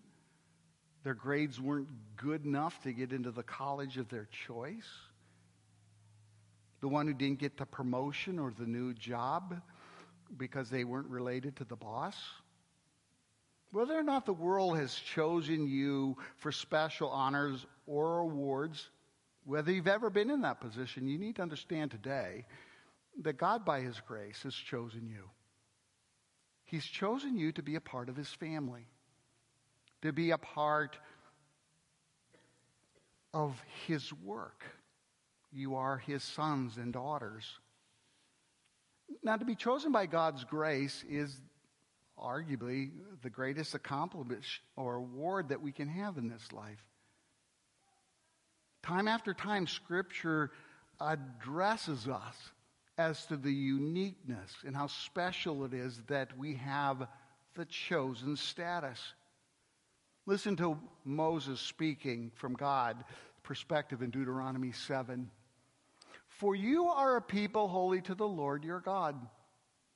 their 1.04 1.14
grades 1.14 1.60
weren't 1.60 1.88
good 2.16 2.44
enough 2.44 2.82
to 2.82 2.92
get 2.92 3.12
into 3.12 3.30
the 3.30 3.42
college 3.42 3.96
of 3.96 4.08
their 4.08 4.28
choice, 4.46 4.88
the 6.80 6.88
one 6.88 7.06
who 7.06 7.14
didn't 7.14 7.38
get 7.38 7.56
the 7.56 7.66
promotion 7.66 8.38
or 8.38 8.52
the 8.56 8.66
new 8.66 8.92
job 8.92 9.60
because 10.36 10.68
they 10.68 10.84
weren't 10.84 11.08
related 11.08 11.56
to 11.56 11.64
the 11.64 11.76
boss. 11.76 12.16
Whether 13.76 13.98
or 13.98 14.02
not 14.02 14.24
the 14.24 14.32
world 14.32 14.78
has 14.78 14.94
chosen 14.94 15.68
you 15.68 16.16
for 16.38 16.50
special 16.50 17.10
honors 17.10 17.66
or 17.86 18.20
awards, 18.20 18.88
whether 19.44 19.70
you've 19.70 19.86
ever 19.86 20.08
been 20.08 20.30
in 20.30 20.40
that 20.40 20.62
position, 20.62 21.06
you 21.06 21.18
need 21.18 21.36
to 21.36 21.42
understand 21.42 21.90
today 21.90 22.46
that 23.20 23.36
God, 23.36 23.66
by 23.66 23.80
His 23.80 24.00
grace, 24.00 24.44
has 24.44 24.54
chosen 24.54 25.06
you. 25.06 25.28
He's 26.64 26.86
chosen 26.86 27.36
you 27.36 27.52
to 27.52 27.62
be 27.62 27.74
a 27.74 27.80
part 27.82 28.08
of 28.08 28.16
His 28.16 28.30
family, 28.30 28.86
to 30.00 30.10
be 30.10 30.30
a 30.30 30.38
part 30.38 30.96
of 33.34 33.62
His 33.86 34.10
work. 34.24 34.64
You 35.52 35.74
are 35.74 35.98
His 35.98 36.24
sons 36.24 36.78
and 36.78 36.94
daughters. 36.94 37.44
Now, 39.22 39.36
to 39.36 39.44
be 39.44 39.54
chosen 39.54 39.92
by 39.92 40.06
God's 40.06 40.44
grace 40.44 41.04
is 41.10 41.38
arguably 42.18 42.90
the 43.22 43.30
greatest 43.30 43.74
accomplishment 43.74 44.44
or 44.76 44.94
award 44.94 45.48
that 45.48 45.60
we 45.60 45.72
can 45.72 45.88
have 45.88 46.16
in 46.18 46.28
this 46.28 46.52
life. 46.52 46.84
Time 48.82 49.08
after 49.08 49.34
time, 49.34 49.66
Scripture 49.66 50.50
addresses 51.00 52.08
us 52.08 52.36
as 52.98 53.26
to 53.26 53.36
the 53.36 53.52
uniqueness 53.52 54.54
and 54.64 54.74
how 54.74 54.86
special 54.86 55.64
it 55.64 55.74
is 55.74 56.00
that 56.06 56.36
we 56.38 56.54
have 56.54 57.06
the 57.54 57.64
chosen 57.64 58.36
status. 58.36 59.00
Listen 60.24 60.56
to 60.56 60.78
Moses 61.04 61.60
speaking 61.60 62.30
from 62.34 62.54
God 62.54 63.04
perspective 63.42 64.02
in 64.02 64.10
Deuteronomy 64.10 64.72
7. 64.72 65.30
For 66.28 66.54
you 66.54 66.86
are 66.86 67.16
a 67.16 67.22
people 67.22 67.68
holy 67.68 68.00
to 68.02 68.14
the 68.14 68.26
Lord 68.26 68.64
your 68.64 68.80
God. 68.80 69.14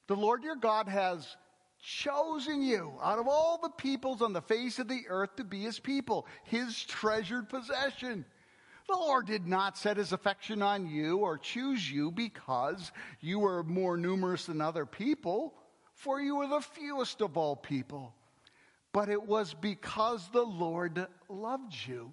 The 0.07 0.17
Lord 0.17 0.43
your 0.43 0.57
God 0.57 0.89
has 0.89 1.37
chosen 1.81 2.63
you 2.63 2.93
out 3.03 3.19
of 3.19 3.29
all 3.29 3.59
the 3.63 3.71
peoples 3.71 4.23
on 4.23 4.33
the 4.33 4.43
face 4.43 4.79
of 4.79 4.89
the 4.89 5.05
earth 5.09 5.37
to 5.37 5.45
be 5.45 5.63
his 5.63 5.79
people, 5.79 6.27
his 6.45 6.85
treasured 6.85 7.49
possession. 7.49 8.25
The 8.89 8.97
Lord 8.97 9.27
did 9.27 9.47
not 9.47 9.79
set 9.79 9.97
his 9.97 10.13
affection 10.13 10.63
on 10.63 10.87
you 10.87 11.19
or 11.19 11.39
choose 11.39 11.91
you 11.91 12.11
because 12.11 12.91
you 13.21 13.39
were 13.39 13.63
more 13.63 13.97
numerous 13.97 14.47
than 14.47 14.61
other 14.61 14.85
people, 14.85 15.55
for 15.95 16.21
you 16.21 16.37
were 16.37 16.49
the 16.49 16.61
fewest 16.61 17.21
of 17.21 17.37
all 17.37 17.57
people. 17.57 18.15
But 18.93 19.09
it 19.09 19.23
was 19.23 19.55
because 19.55 20.29
the 20.31 20.43
Lord 20.43 21.07
loved 21.29 21.75
you 21.87 22.13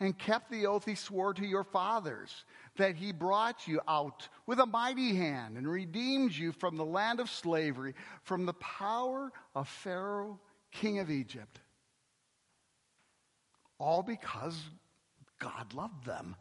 and 0.00 0.18
kept 0.18 0.50
the 0.50 0.66
oath 0.66 0.84
he 0.84 0.94
swore 0.94 1.32
to 1.34 1.46
your 1.46 1.64
fathers, 1.64 2.44
that 2.76 2.96
he 2.96 3.12
brought 3.12 3.66
you 3.66 3.80
out 3.88 4.28
with 4.46 4.58
a 4.58 4.66
mighty 4.66 5.16
hand 5.16 5.56
and 5.56 5.66
redeemed 5.68 6.32
you 6.32 6.52
from 6.52 6.76
the 6.76 6.84
land 6.84 7.20
of 7.20 7.30
slavery, 7.30 7.94
from 8.22 8.44
the 8.44 8.52
power 8.54 9.32
of 9.54 9.68
Pharaoh, 9.68 10.38
king 10.70 10.98
of 10.98 11.10
Egypt. 11.10 11.60
All 13.78 14.02
because 14.02 14.58
God 15.38 15.74
loved 15.74 16.04
them. 16.04 16.36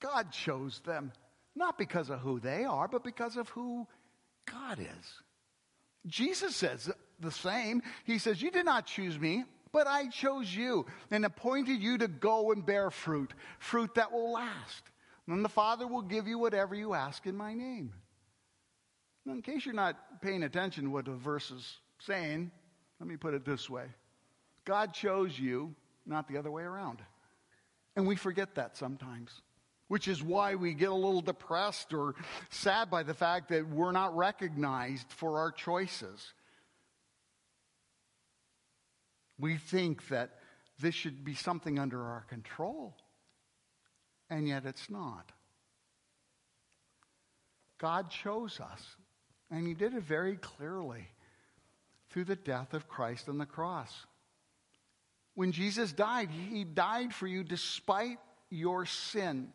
God 0.00 0.32
chose 0.32 0.80
them, 0.84 1.12
not 1.54 1.78
because 1.78 2.10
of 2.10 2.20
who 2.20 2.40
they 2.40 2.64
are, 2.64 2.88
but 2.88 3.04
because 3.04 3.36
of 3.36 3.48
who 3.50 3.86
God 4.50 4.78
is. 4.78 5.22
Jesus 6.06 6.54
says 6.54 6.90
the 7.20 7.30
same. 7.30 7.82
He 8.04 8.18
says, 8.18 8.42
You 8.42 8.50
did 8.50 8.66
not 8.66 8.86
choose 8.86 9.18
me, 9.18 9.44
but 9.74 9.88
I 9.88 10.06
chose 10.06 10.54
you 10.54 10.86
and 11.10 11.24
appointed 11.24 11.82
you 11.82 11.98
to 11.98 12.06
go 12.06 12.52
and 12.52 12.64
bear 12.64 12.92
fruit, 12.92 13.34
fruit 13.58 13.96
that 13.96 14.12
will 14.12 14.32
last. 14.32 14.84
And 15.26 15.44
the 15.44 15.48
Father 15.48 15.88
will 15.88 16.02
give 16.02 16.28
you 16.28 16.38
whatever 16.38 16.76
you 16.76 16.94
ask 16.94 17.26
in 17.26 17.36
my 17.36 17.54
name. 17.54 17.92
Now, 19.26 19.32
in 19.32 19.42
case 19.42 19.66
you're 19.66 19.74
not 19.74 20.22
paying 20.22 20.44
attention 20.44 20.84
to 20.84 20.90
what 20.90 21.06
the 21.06 21.14
verse 21.14 21.50
is 21.50 21.78
saying, 21.98 22.52
let 23.00 23.08
me 23.08 23.16
put 23.16 23.34
it 23.34 23.44
this 23.44 23.68
way 23.68 23.86
God 24.64 24.94
chose 24.94 25.36
you, 25.36 25.74
not 26.06 26.28
the 26.28 26.38
other 26.38 26.52
way 26.52 26.62
around. 26.62 27.02
And 27.96 28.06
we 28.06 28.14
forget 28.14 28.54
that 28.54 28.76
sometimes, 28.76 29.42
which 29.88 30.06
is 30.06 30.22
why 30.22 30.54
we 30.54 30.74
get 30.74 30.90
a 30.90 30.94
little 30.94 31.20
depressed 31.20 31.92
or 31.92 32.14
sad 32.48 32.90
by 32.90 33.02
the 33.02 33.14
fact 33.14 33.48
that 33.48 33.68
we're 33.68 33.92
not 33.92 34.16
recognized 34.16 35.10
for 35.10 35.38
our 35.40 35.50
choices. 35.50 36.32
We 39.44 39.58
think 39.58 40.08
that 40.08 40.30
this 40.80 40.94
should 40.94 41.22
be 41.22 41.34
something 41.34 41.78
under 41.78 42.02
our 42.02 42.24
control, 42.30 42.96
and 44.30 44.48
yet 44.48 44.64
it's 44.64 44.88
not. 44.88 45.32
God 47.76 48.08
chose 48.08 48.58
us, 48.58 48.80
and 49.50 49.66
He 49.66 49.74
did 49.74 49.92
it 49.92 50.02
very 50.02 50.36
clearly 50.36 51.08
through 52.08 52.24
the 52.24 52.36
death 52.36 52.72
of 52.72 52.88
Christ 52.88 53.28
on 53.28 53.36
the 53.36 53.44
cross. 53.44 53.92
When 55.34 55.52
Jesus 55.52 55.92
died, 55.92 56.30
He 56.30 56.64
died 56.64 57.12
for 57.12 57.26
you 57.26 57.44
despite 57.44 58.20
your 58.48 58.86
sin. 58.86 59.52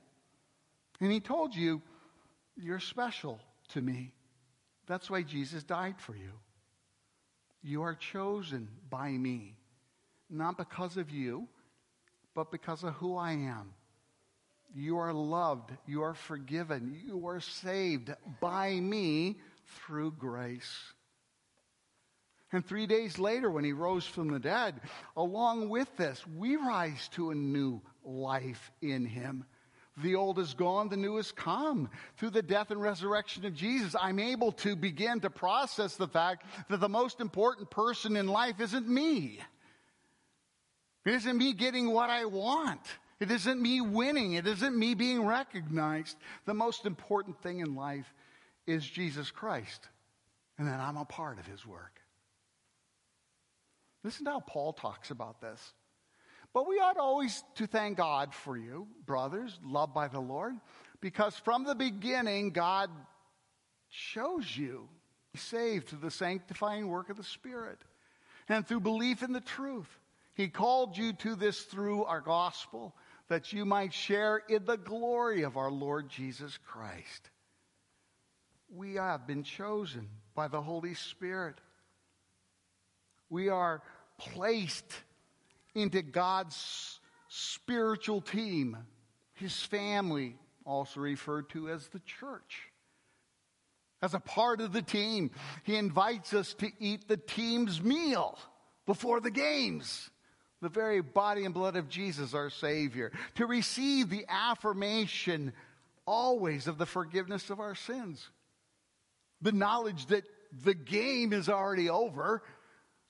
And 1.01 1.12
He 1.12 1.19
told 1.19 1.55
you, 1.55 1.81
You're 2.55 2.79
special 2.79 3.39
to 3.69 3.81
me. 3.81 4.13
That's 4.86 5.10
why 5.10 5.24
Jesus 5.24 5.63
died 5.63 5.96
for 5.98 6.15
you. 6.15 6.34
You 7.63 7.81
are 7.81 7.96
chosen 7.96 8.67
by 8.88 9.10
me 9.10 9.55
not 10.29 10.57
because 10.57 10.98
of 10.98 11.09
you, 11.09 11.48
but 12.36 12.51
because 12.51 12.83
of 12.83 12.93
who 12.93 13.17
I 13.17 13.31
am. 13.31 13.74
You 14.74 14.98
are 15.00 15.13
loved, 15.13 15.71
you 15.88 16.03
are 16.03 16.13
forgiven, 16.13 16.95
you 17.05 17.27
are 17.27 17.39
saved 17.39 18.13
by 18.39 18.79
me 18.79 19.39
through 19.65 20.12
grace. 20.12 20.93
And 22.51 22.65
three 22.65 22.88
days 22.88 23.19
later, 23.19 23.51
when 23.51 23.63
he 23.63 23.74
rose 23.74 24.05
from 24.05 24.31
the 24.31 24.39
dead, 24.39 24.81
along 25.15 25.69
with 25.69 25.95
this, 25.98 26.25
we 26.27 26.55
rise 26.55 27.07
to 27.09 27.29
a 27.29 27.36
new 27.36 27.81
life 28.03 28.71
in 28.81 29.05
him. 29.05 29.45
The 29.98 30.15
old 30.15 30.39
is 30.39 30.53
gone, 30.53 30.89
the 30.89 30.98
new 30.98 31.17
is 31.17 31.31
come. 31.31 31.89
Through 32.17 32.31
the 32.31 32.41
death 32.41 32.71
and 32.71 32.81
resurrection 32.81 33.45
of 33.45 33.53
Jesus, 33.53 33.95
I'm 34.00 34.19
able 34.19 34.51
to 34.53 34.75
begin 34.75 35.19
to 35.21 35.29
process 35.29 35.95
the 35.95 36.07
fact 36.07 36.45
that 36.69 36.79
the 36.79 36.89
most 36.89 37.19
important 37.19 37.69
person 37.69 38.15
in 38.15 38.27
life 38.27 38.59
isn't 38.62 38.88
me. 38.88 39.39
It 41.06 41.13
isn't 41.13 41.38
me 41.38 41.53
getting 41.53 41.91
what 41.91 42.10
I 42.10 42.25
want. 42.25 42.82
It 43.20 43.32
isn't 43.32 43.62
me 43.62 43.82
winning. 43.82 44.34
It 44.34 44.48
isn't 44.48 44.77
me 44.77 44.94
being 44.94 45.25
recognized. 45.25 46.18
The 46.46 46.53
most 46.53 46.86
important 46.86 47.41
thing 47.41 47.60
in 47.60 47.75
life 47.75 48.13
is 48.65 48.88
Jesus 48.88 49.32
Christ. 49.32 49.89
And 50.58 50.68
then 50.68 50.79
I'm 50.79 50.98
a 50.98 51.06
part 51.06 51.39
of 51.39 51.46
his 51.46 51.65
work. 51.65 52.00
Listen 54.03 54.25
to 54.25 54.31
how 54.31 54.40
Paul 54.40 54.74
talks 54.74 55.12
about 55.12 55.42
this. 55.42 55.74
But 56.53 56.68
we 56.68 56.79
ought 56.79 56.98
always 56.98 57.44
to 57.55 57.68
thank 57.68 57.98
God 57.98 58.33
for 58.33 58.57
you, 58.57 58.88
brothers, 59.05 59.59
loved 59.64 59.94
by 59.94 60.07
the 60.07 60.20
Lord, 60.20 60.55
because 61.00 61.35
from 61.35 61.64
the 61.64 61.75
beginning, 61.75 62.50
God 62.51 62.90
chose 63.90 64.57
you, 64.57 64.90
saved 65.35 65.90
through 65.90 66.00
the 66.00 66.12
sanctifying 66.12 66.88
work 66.88 67.09
of 67.09 67.18
the 67.18 67.24
Spirit, 67.24 67.79
and 68.48 68.68
through 68.68 68.79
belief 68.79 69.22
in 69.22 69.31
the 69.31 69.42
truth. 69.42 70.00
He 70.40 70.48
called 70.48 70.98
you 70.98 71.12
to 71.12 71.36
this 71.36 71.64
through 71.64 72.06
our 72.06 72.22
gospel, 72.22 72.96
that 73.28 73.52
you 73.52 73.66
might 73.66 73.94
share 73.94 74.38
in 74.48 74.64
the 74.64 74.78
glory 74.78 75.42
of 75.42 75.58
our 75.58 75.70
Lord 75.70 76.08
Jesus 76.08 76.58
Christ. 76.66 77.30
We 78.74 78.94
have 78.94 79.28
been 79.28 79.44
chosen 79.44 80.08
by 80.36 80.48
the 80.48 80.62
Holy 80.62 80.94
Spirit. 80.94 81.56
We 83.30 83.50
are 83.50 83.84
placed 84.18 84.90
into 85.75 86.02
God's 86.02 87.02
spiritual 87.28 88.22
team, 88.22 88.78
his 89.34 89.62
family, 89.64 90.38
also 90.64 91.02
referred 91.02 91.50
to 91.50 91.68
as 91.70 91.86
the 91.90 92.00
church. 92.00 92.62
As 94.02 94.14
a 94.14 94.22
part 94.22 94.62
of 94.62 94.72
the 94.72 94.84
team, 94.84 95.32
he 95.64 95.75
invites 95.75 96.34
us 96.34 96.54
to 96.60 96.72
eat 96.80 97.10
the 97.10 97.18
team's 97.18 97.82
meal 97.82 98.40
before 98.86 99.20
the 99.20 99.32
games 99.32 100.10
the 100.61 100.69
very 100.69 101.01
body 101.01 101.45
and 101.45 101.53
blood 101.53 101.75
of 101.75 101.89
Jesus, 101.89 102.33
our 102.33 102.50
Savior, 102.50 103.11
to 103.35 103.45
receive 103.45 104.09
the 104.09 104.25
affirmation 104.27 105.53
always 106.05 106.67
of 106.67 106.77
the 106.77 106.85
forgiveness 106.85 107.50
of 107.50 107.59
our 107.59 107.75
sins. 107.75 108.29
The 109.41 109.51
knowledge 109.51 110.07
that 110.07 110.24
the 110.63 110.74
game 110.74 111.31
is 111.31 111.48
already 111.48 111.89
over, 111.89 112.43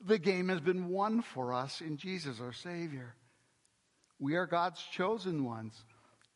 the 0.05 0.19
game 0.19 0.49
has 0.49 0.59
been 0.59 0.89
won 0.89 1.21
for 1.21 1.53
us 1.53 1.81
in 1.81 1.97
Jesus, 1.97 2.39
our 2.39 2.53
Savior. 2.53 3.15
We 4.19 4.35
are 4.35 4.45
God's 4.45 4.83
chosen 4.91 5.45
ones, 5.45 5.73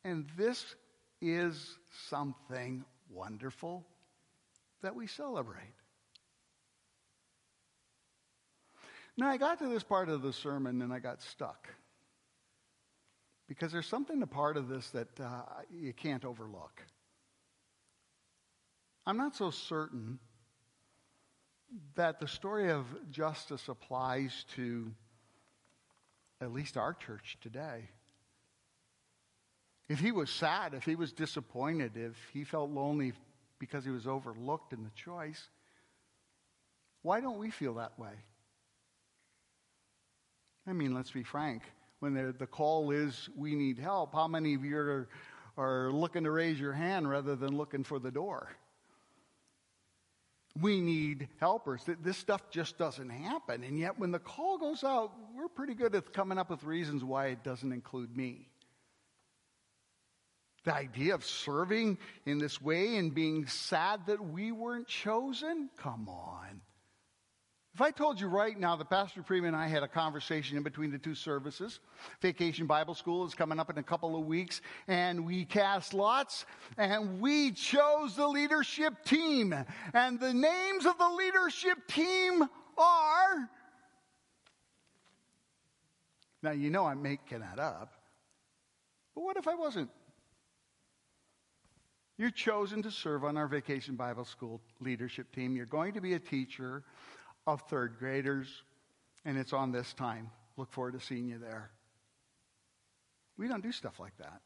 and 0.03 0.25
this 0.37 0.75
is 1.21 1.77
something 2.09 2.85
wonderful 3.09 3.85
that 4.81 4.95
we 4.95 5.07
celebrate. 5.07 5.73
Now, 9.15 9.29
I 9.29 9.37
got 9.37 9.59
to 9.59 9.67
this 9.67 9.83
part 9.83 10.09
of 10.09 10.21
the 10.21 10.33
sermon 10.33 10.81
and 10.81 10.91
I 10.91 10.99
got 10.99 11.21
stuck. 11.21 11.67
Because 13.47 13.71
there's 13.71 13.87
something 13.87 14.21
a 14.23 14.27
part 14.27 14.57
of 14.57 14.67
this 14.67 14.89
that 14.91 15.19
uh, 15.19 15.41
you 15.71 15.93
can't 15.93 16.25
overlook. 16.25 16.81
I'm 19.05 19.17
not 19.17 19.35
so 19.35 19.51
certain 19.51 20.17
that 21.95 22.19
the 22.19 22.27
story 22.27 22.71
of 22.71 22.85
Justus 23.11 23.67
applies 23.67 24.45
to 24.55 24.91
at 26.41 26.53
least 26.53 26.77
our 26.77 26.93
church 26.93 27.37
today. 27.41 27.89
If 29.89 29.99
he 29.99 30.11
was 30.11 30.29
sad, 30.29 30.73
if 30.73 30.85
he 30.85 30.95
was 30.95 31.11
disappointed, 31.11 31.97
if 31.97 32.15
he 32.31 32.43
felt 32.43 32.69
lonely 32.69 33.13
because 33.59 33.83
he 33.83 33.91
was 33.91 34.07
overlooked 34.07 34.73
in 34.73 34.83
the 34.83 34.89
choice, 34.91 35.49
why 37.01 37.19
don't 37.19 37.37
we 37.37 37.49
feel 37.49 37.75
that 37.75 37.99
way? 37.99 38.13
I 40.67 40.73
mean, 40.73 40.93
let's 40.93 41.11
be 41.11 41.23
frank. 41.23 41.63
When 41.99 42.13
the, 42.13 42.33
the 42.37 42.47
call 42.47 42.91
is, 42.91 43.29
we 43.37 43.55
need 43.55 43.79
help, 43.79 44.13
how 44.13 44.27
many 44.27 44.53
of 44.53 44.63
you 44.65 44.77
are, 44.77 45.09
are 45.57 45.91
looking 45.91 46.23
to 46.23 46.31
raise 46.31 46.59
your 46.59 46.73
hand 46.73 47.09
rather 47.09 47.35
than 47.35 47.57
looking 47.57 47.83
for 47.83 47.99
the 47.99 48.11
door? 48.11 48.49
We 50.59 50.81
need 50.81 51.29
helpers. 51.39 51.81
This 52.01 52.17
stuff 52.17 52.51
just 52.51 52.77
doesn't 52.77 53.09
happen. 53.09 53.63
And 53.63 53.79
yet, 53.79 53.97
when 53.97 54.11
the 54.11 54.19
call 54.19 54.57
goes 54.59 54.83
out, 54.83 55.11
we're 55.35 55.47
pretty 55.47 55.73
good 55.73 55.95
at 55.95 56.13
coming 56.13 56.37
up 56.37 56.49
with 56.49 56.63
reasons 56.63 57.03
why 57.03 57.27
it 57.27 57.43
doesn't 57.43 57.71
include 57.71 58.15
me. 58.15 58.47
The 60.63 60.75
idea 60.75 61.15
of 61.15 61.25
serving 61.25 61.97
in 62.25 62.37
this 62.37 62.61
way 62.61 62.97
and 62.97 63.13
being 63.13 63.47
sad 63.47 64.05
that 64.05 64.23
we 64.23 64.51
weren't 64.51 64.87
chosen? 64.87 65.69
Come 65.77 66.07
on. 66.07 66.61
If 67.73 67.81
I 67.81 67.89
told 67.89 68.21
you 68.21 68.27
right 68.27 68.59
now 68.59 68.75
that 68.75 68.87
Pastor 68.91 69.23
Prima 69.23 69.47
and 69.47 69.55
I 69.55 69.65
had 69.65 69.81
a 69.81 69.87
conversation 69.87 70.57
in 70.57 70.63
between 70.63 70.91
the 70.91 70.99
two 70.99 71.15
services, 71.15 71.79
Vacation 72.21 72.67
Bible 72.67 72.93
School 72.93 73.25
is 73.25 73.33
coming 73.33 73.59
up 73.59 73.71
in 73.71 73.79
a 73.79 73.83
couple 73.83 74.15
of 74.15 74.27
weeks, 74.27 74.61
and 74.87 75.25
we 75.25 75.43
cast 75.43 75.91
lots, 75.95 76.45
and 76.77 77.19
we 77.19 77.51
chose 77.51 78.15
the 78.15 78.27
leadership 78.27 79.03
team. 79.05 79.55
And 79.91 80.19
the 80.19 80.35
names 80.35 80.85
of 80.85 80.99
the 80.99 81.09
leadership 81.09 81.87
team 81.87 82.43
are. 82.77 83.49
Now, 86.43 86.51
you 86.51 86.69
know 86.69 86.85
I'm 86.85 87.01
making 87.01 87.39
that 87.39 87.57
up. 87.57 87.91
But 89.15 89.23
what 89.23 89.37
if 89.37 89.47
I 89.47 89.55
wasn't? 89.55 89.89
You're 92.19 92.29
chosen 92.29 92.83
to 92.83 92.91
serve 92.91 93.23
on 93.23 93.35
our 93.35 93.47
Vacation 93.47 93.95
Bible 93.95 94.25
School 94.25 94.61
leadership 94.79 95.33
team. 95.33 95.55
You're 95.55 95.65
going 95.65 95.93
to 95.93 96.01
be 96.01 96.13
a 96.13 96.19
teacher 96.19 96.83
of 97.45 97.61
third 97.69 97.97
graders, 97.99 98.47
and 99.25 99.37
it's 99.37 99.53
on 99.53 99.71
this 99.71 99.93
time. 99.93 100.29
Look 100.57 100.71
forward 100.71 100.93
to 100.93 100.99
seeing 100.99 101.27
you 101.27 101.39
there. 101.39 101.71
We 103.37 103.47
don't 103.47 103.63
do 103.63 103.71
stuff 103.71 103.99
like 103.99 104.17
that. 104.17 104.41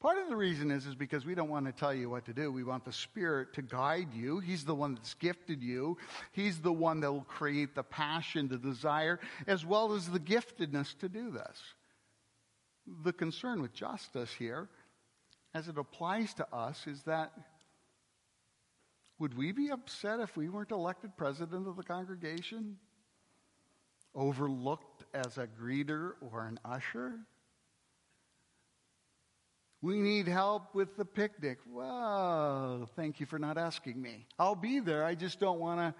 Part 0.00 0.18
of 0.18 0.28
the 0.28 0.36
reason 0.36 0.70
is, 0.70 0.86
is 0.86 0.94
because 0.94 1.26
we 1.26 1.34
don't 1.34 1.48
want 1.48 1.66
to 1.66 1.72
tell 1.72 1.92
you 1.92 2.08
what 2.08 2.24
to 2.26 2.32
do. 2.32 2.52
We 2.52 2.62
want 2.62 2.84
the 2.84 2.92
Spirit 2.92 3.54
to 3.54 3.62
guide 3.62 4.14
you. 4.14 4.38
He's 4.38 4.64
the 4.64 4.74
one 4.74 4.94
that's 4.94 5.14
gifted 5.14 5.60
you. 5.60 5.98
He's 6.30 6.60
the 6.60 6.72
one 6.72 7.00
that 7.00 7.10
will 7.10 7.22
create 7.22 7.74
the 7.74 7.82
passion, 7.82 8.46
the 8.46 8.58
desire, 8.58 9.18
as 9.48 9.66
well 9.66 9.94
as 9.94 10.08
the 10.08 10.20
giftedness 10.20 10.96
to 10.98 11.08
do 11.08 11.32
this. 11.32 11.58
The 13.04 13.12
concern 13.12 13.60
with 13.60 13.74
Justus 13.74 14.32
here, 14.32 14.68
as 15.52 15.66
it 15.66 15.78
applies 15.78 16.32
to 16.34 16.46
us, 16.54 16.86
is 16.86 17.02
that 17.02 17.32
would 19.18 19.36
we 19.36 19.52
be 19.52 19.70
upset 19.70 20.20
if 20.20 20.36
we 20.36 20.48
weren't 20.48 20.70
elected 20.70 21.16
president 21.16 21.66
of 21.66 21.76
the 21.76 21.82
congregation? 21.82 22.76
Overlooked 24.14 25.04
as 25.14 25.38
a 25.38 25.46
greeter 25.46 26.12
or 26.20 26.46
an 26.46 26.58
usher? 26.64 27.18
We 29.80 30.00
need 30.00 30.26
help 30.26 30.74
with 30.74 30.96
the 30.96 31.04
picnic. 31.04 31.58
Well, 31.68 32.88
thank 32.96 33.20
you 33.20 33.26
for 33.26 33.38
not 33.38 33.58
asking 33.58 34.00
me. 34.00 34.26
I'll 34.38 34.56
be 34.56 34.80
there. 34.80 35.04
I 35.04 35.14
just 35.14 35.38
don't 35.38 35.60
want 35.60 35.78
to 35.80 35.94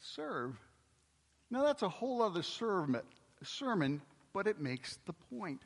serve. 0.00 0.56
Now, 1.50 1.64
that's 1.64 1.82
a 1.82 1.88
whole 1.88 2.22
other 2.22 2.42
sermon, 2.42 4.02
but 4.32 4.46
it 4.46 4.60
makes 4.60 4.98
the 5.06 5.12
point. 5.12 5.60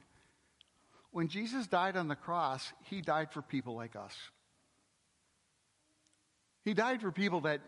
When 1.11 1.28
Jesus 1.28 1.66
died 1.66 1.96
on 1.96 2.08
the 2.08 2.16
cross, 2.16 2.72
he 2.85 3.00
died 3.00 3.32
for 3.32 3.42
people 3.42 3.74
like 3.76 3.96
us. 3.96 4.14
He 6.64 6.75
died 6.75 7.01
for 7.01 7.11
people 7.11 7.40
that 7.42 7.61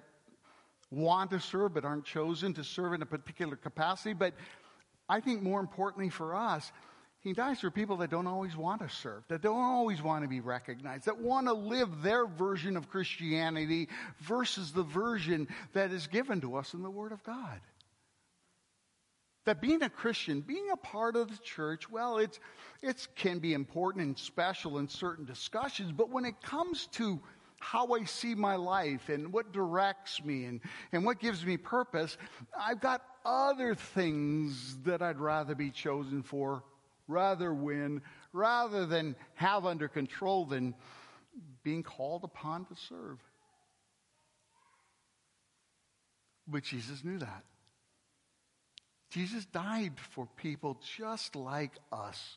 want 0.91 1.31
to 1.31 1.41
serve 1.41 1.75
but 1.75 1.85
aren't 1.85 2.05
chosen 2.05 2.55
to 2.55 2.65
serve 2.65 2.93
in 2.93 3.03
a 3.03 3.07
particular 3.07 3.57
capacity. 3.57 4.15
But 4.15 4.35
I 5.09 5.21
think 5.21 5.43
more 5.43 5.61
importantly 5.61 6.11
for 6.11 6.35
us, 6.35 6.71
he 7.21 7.33
dies 7.33 7.61
for 7.61 7.71
people 7.71 7.97
that 7.99 8.11
don't 8.11 8.27
always 8.27 8.55
want 8.55 8.83
to 8.83 8.89
serve, 8.95 9.23
that 9.29 9.41
don't 9.41 9.57
always 9.57 10.03
want 10.03 10.25
to 10.25 10.29
be 10.29 10.41
recognized, 10.41 11.07
that 11.07 11.19
want 11.19 11.47
to 11.47 11.55
live 11.55 12.03
their 12.03 12.27
version 12.27 12.77
of 12.77 12.91
Christianity 12.91 13.89
versus 14.21 14.73
the 14.73 14.83
version 14.83 15.49
that 15.73 15.91
is 15.91 16.07
given 16.07 16.43
to 16.43 16.57
us 16.57 16.75
in 16.75 16.83
the 16.83 16.91
Word 16.91 17.13
of 17.13 17.25
God. 17.25 17.61
That 19.47 19.63
being 19.63 19.83
a 19.83 19.91
Christian, 19.91 20.43
being 20.43 20.71
a 20.71 20.77
part 20.77 21.17
of 21.17 21.31
the 21.31 21.43
church, 21.43 21.91
well, 21.91 22.19
it's, 22.19 22.39
it 22.83 23.07
can 23.17 23.39
be 23.39 23.55
important 23.55 24.05
and 24.05 24.19
special 24.19 24.79
in 24.79 24.89
certain 24.89 25.25
discussions, 25.25 25.93
but 25.93 26.11
when 26.11 26.27
it 26.27 26.41
comes 26.43 26.89
to 26.93 27.21
how 27.65 27.95
I 27.95 28.05
see 28.05 28.35
my 28.35 28.57
life 28.57 29.09
and 29.09 29.33
what 29.33 29.53
directs 29.53 30.23
me 30.23 30.45
and, 30.45 30.61
and 30.93 31.05
what 31.05 31.19
gives 31.19 31.45
me 31.45 31.57
purpose, 31.57 32.17
I've 32.59 32.81
got 32.81 33.03
other 33.25 33.75
things 33.75 34.77
that 34.85 35.01
I'd 35.01 35.19
rather 35.19 35.55
be 35.55 35.71
chosen 35.71 36.23
for 36.23 36.63
rather 37.07 37.53
win, 37.53 38.03
rather 38.33 38.87
than 38.87 39.17
have 39.35 39.67
under 39.67 39.89
control 39.89 40.45
than 40.45 40.75
being 41.63 41.83
called 41.83 42.25
upon 42.25 42.65
to 42.67 42.75
serve. 42.89 43.19
But 46.47 46.63
Jesus 46.63 47.05
knew 47.05 47.19
that. 47.19 47.45
Jesus 49.11 49.45
died 49.47 49.93
for 50.11 50.27
people 50.37 50.81
just 50.97 51.37
like 51.37 51.73
us 51.93 52.37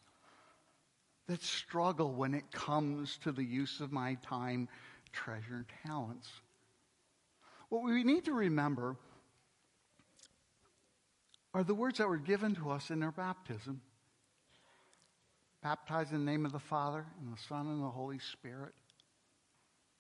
that 1.28 1.44
struggle 1.44 2.14
when 2.14 2.34
it 2.34 2.52
comes 2.52 3.18
to 3.24 3.32
the 3.32 3.44
use 3.44 3.82
of 3.82 3.92
my 3.92 4.16
time, 4.24 4.70
treasure, 5.24 5.56
and 5.56 5.66
talents. 5.86 6.28
What 7.70 7.84
we 7.84 8.04
need 8.04 8.26
to 8.26 8.34
remember 8.34 8.96
are 11.54 11.64
the 11.64 11.76
words 11.76 11.98
that 11.98 12.08
were 12.08 12.18
given 12.18 12.56
to 12.56 12.70
us 12.70 12.90
in 12.90 13.04
our 13.04 13.12
baptism 13.12 13.82
baptized 15.64 16.14
in 16.14 16.24
the 16.24 16.32
name 16.32 16.46
of 16.46 16.52
the 16.52 16.60
Father 16.60 17.06
and 17.20 17.34
the 17.34 17.42
Son 17.50 17.68
and 17.68 17.84
the 17.84 17.90
Holy 17.90 18.20
Spirit. 18.20 18.74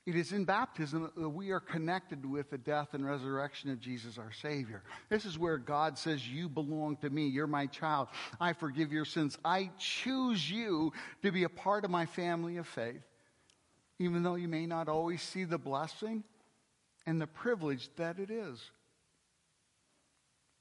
It 0.05 0.15
is 0.15 0.31
in 0.31 0.45
baptism 0.45 1.11
that 1.17 1.29
we 1.29 1.51
are 1.51 1.59
connected 1.59 2.25
with 2.25 2.49
the 2.49 2.57
death 2.57 2.93
and 2.93 3.05
resurrection 3.05 3.71
of 3.71 3.81
Jesus 3.81 4.17
our 4.17 4.31
Savior. 4.31 4.81
This 5.09 5.25
is 5.25 5.37
where 5.37 5.57
God 5.57 5.97
says, 5.97 6.25
You 6.25 6.47
belong 6.47 6.95
to 6.97 7.09
me. 7.09 7.27
You're 7.27 7.47
my 7.47 7.65
child. 7.65 8.07
I 8.39 8.53
forgive 8.53 8.93
your 8.93 9.03
sins. 9.03 9.37
I 9.43 9.71
choose 9.77 10.49
you 10.49 10.93
to 11.23 11.31
be 11.33 11.43
a 11.43 11.49
part 11.49 11.83
of 11.83 11.91
my 11.91 12.05
family 12.05 12.55
of 12.55 12.67
faith. 12.67 13.03
Even 13.99 14.23
though 14.23 14.35
you 14.35 14.47
may 14.47 14.65
not 14.65 14.87
always 14.87 15.21
see 15.21 15.43
the 15.43 15.57
blessing 15.57 16.23
and 17.05 17.19
the 17.19 17.27
privilege 17.27 17.89
that 17.95 18.19
it 18.19 18.29
is. 18.29 18.59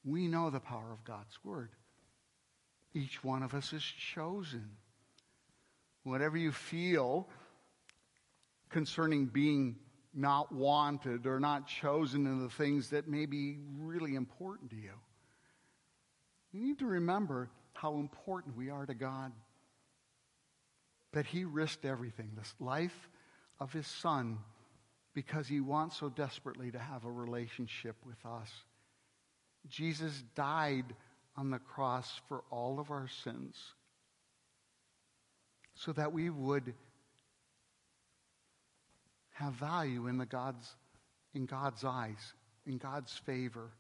We 0.05 0.29
know 0.29 0.49
the 0.49 0.61
power 0.61 0.93
of 0.93 1.05
God's 1.05 1.37
Word. 1.45 1.71
Each 2.95 3.23
one 3.23 3.43
of 3.43 3.53
us 3.53 3.73
is 3.73 3.83
chosen 3.83 4.71
whatever 6.05 6.39
you 6.39 6.53
feel 6.53 7.29
concerning 8.71 9.27
being 9.27 9.77
not 10.15 10.53
wanted 10.53 11.27
or 11.27 11.41
not 11.41 11.67
chosen 11.67 12.27
in 12.27 12.43
the 12.43 12.49
things 12.49 12.91
that 12.91 13.09
may 13.09 13.27
be 13.27 13.59
really 13.81 14.15
important 14.15 14.71
to 14.71 14.77
you. 14.77 14.93
You 16.53 16.61
need 16.61 16.79
to 16.79 16.87
remember 16.87 17.51
how 17.75 17.97
important 17.97 18.57
we 18.57 18.71
are 18.71 18.87
to 18.87 18.95
God. 18.95 19.33
That 21.13 21.27
He 21.27 21.45
risked 21.45 21.85
everything, 21.85 22.31
this 22.37 22.55
life 22.61 23.09
of 23.61 23.73
His 23.73 23.87
Son, 23.87 24.39
because 25.15 25.49
He 25.49 25.61
wants 25.61 25.99
so 25.99 26.09
desperately 26.09 26.71
to 26.71 26.79
have 26.79 27.05
a 27.05 27.11
relationship 27.11 27.97
with 28.05 28.25
us. 28.25 28.51
Jesus 29.69 30.23
died 30.35 30.95
on 31.37 31.51
the 31.51 31.59
cross 31.59 32.21
for 32.29 32.43
all 32.51 32.79
of 32.81 32.91
our 32.91 33.09
sins 33.09 33.57
so 35.75 35.93
that 35.93 36.13
we 36.13 36.31
would 36.31 36.75
have 39.35 39.53
value 39.55 40.07
in 40.07 40.17
the 40.17 40.27
God's 40.27 40.75
in 41.35 41.45
God's 41.45 41.85
eyes, 41.85 42.33
in 42.65 42.79
God's 42.79 43.13
favor. 43.13 43.71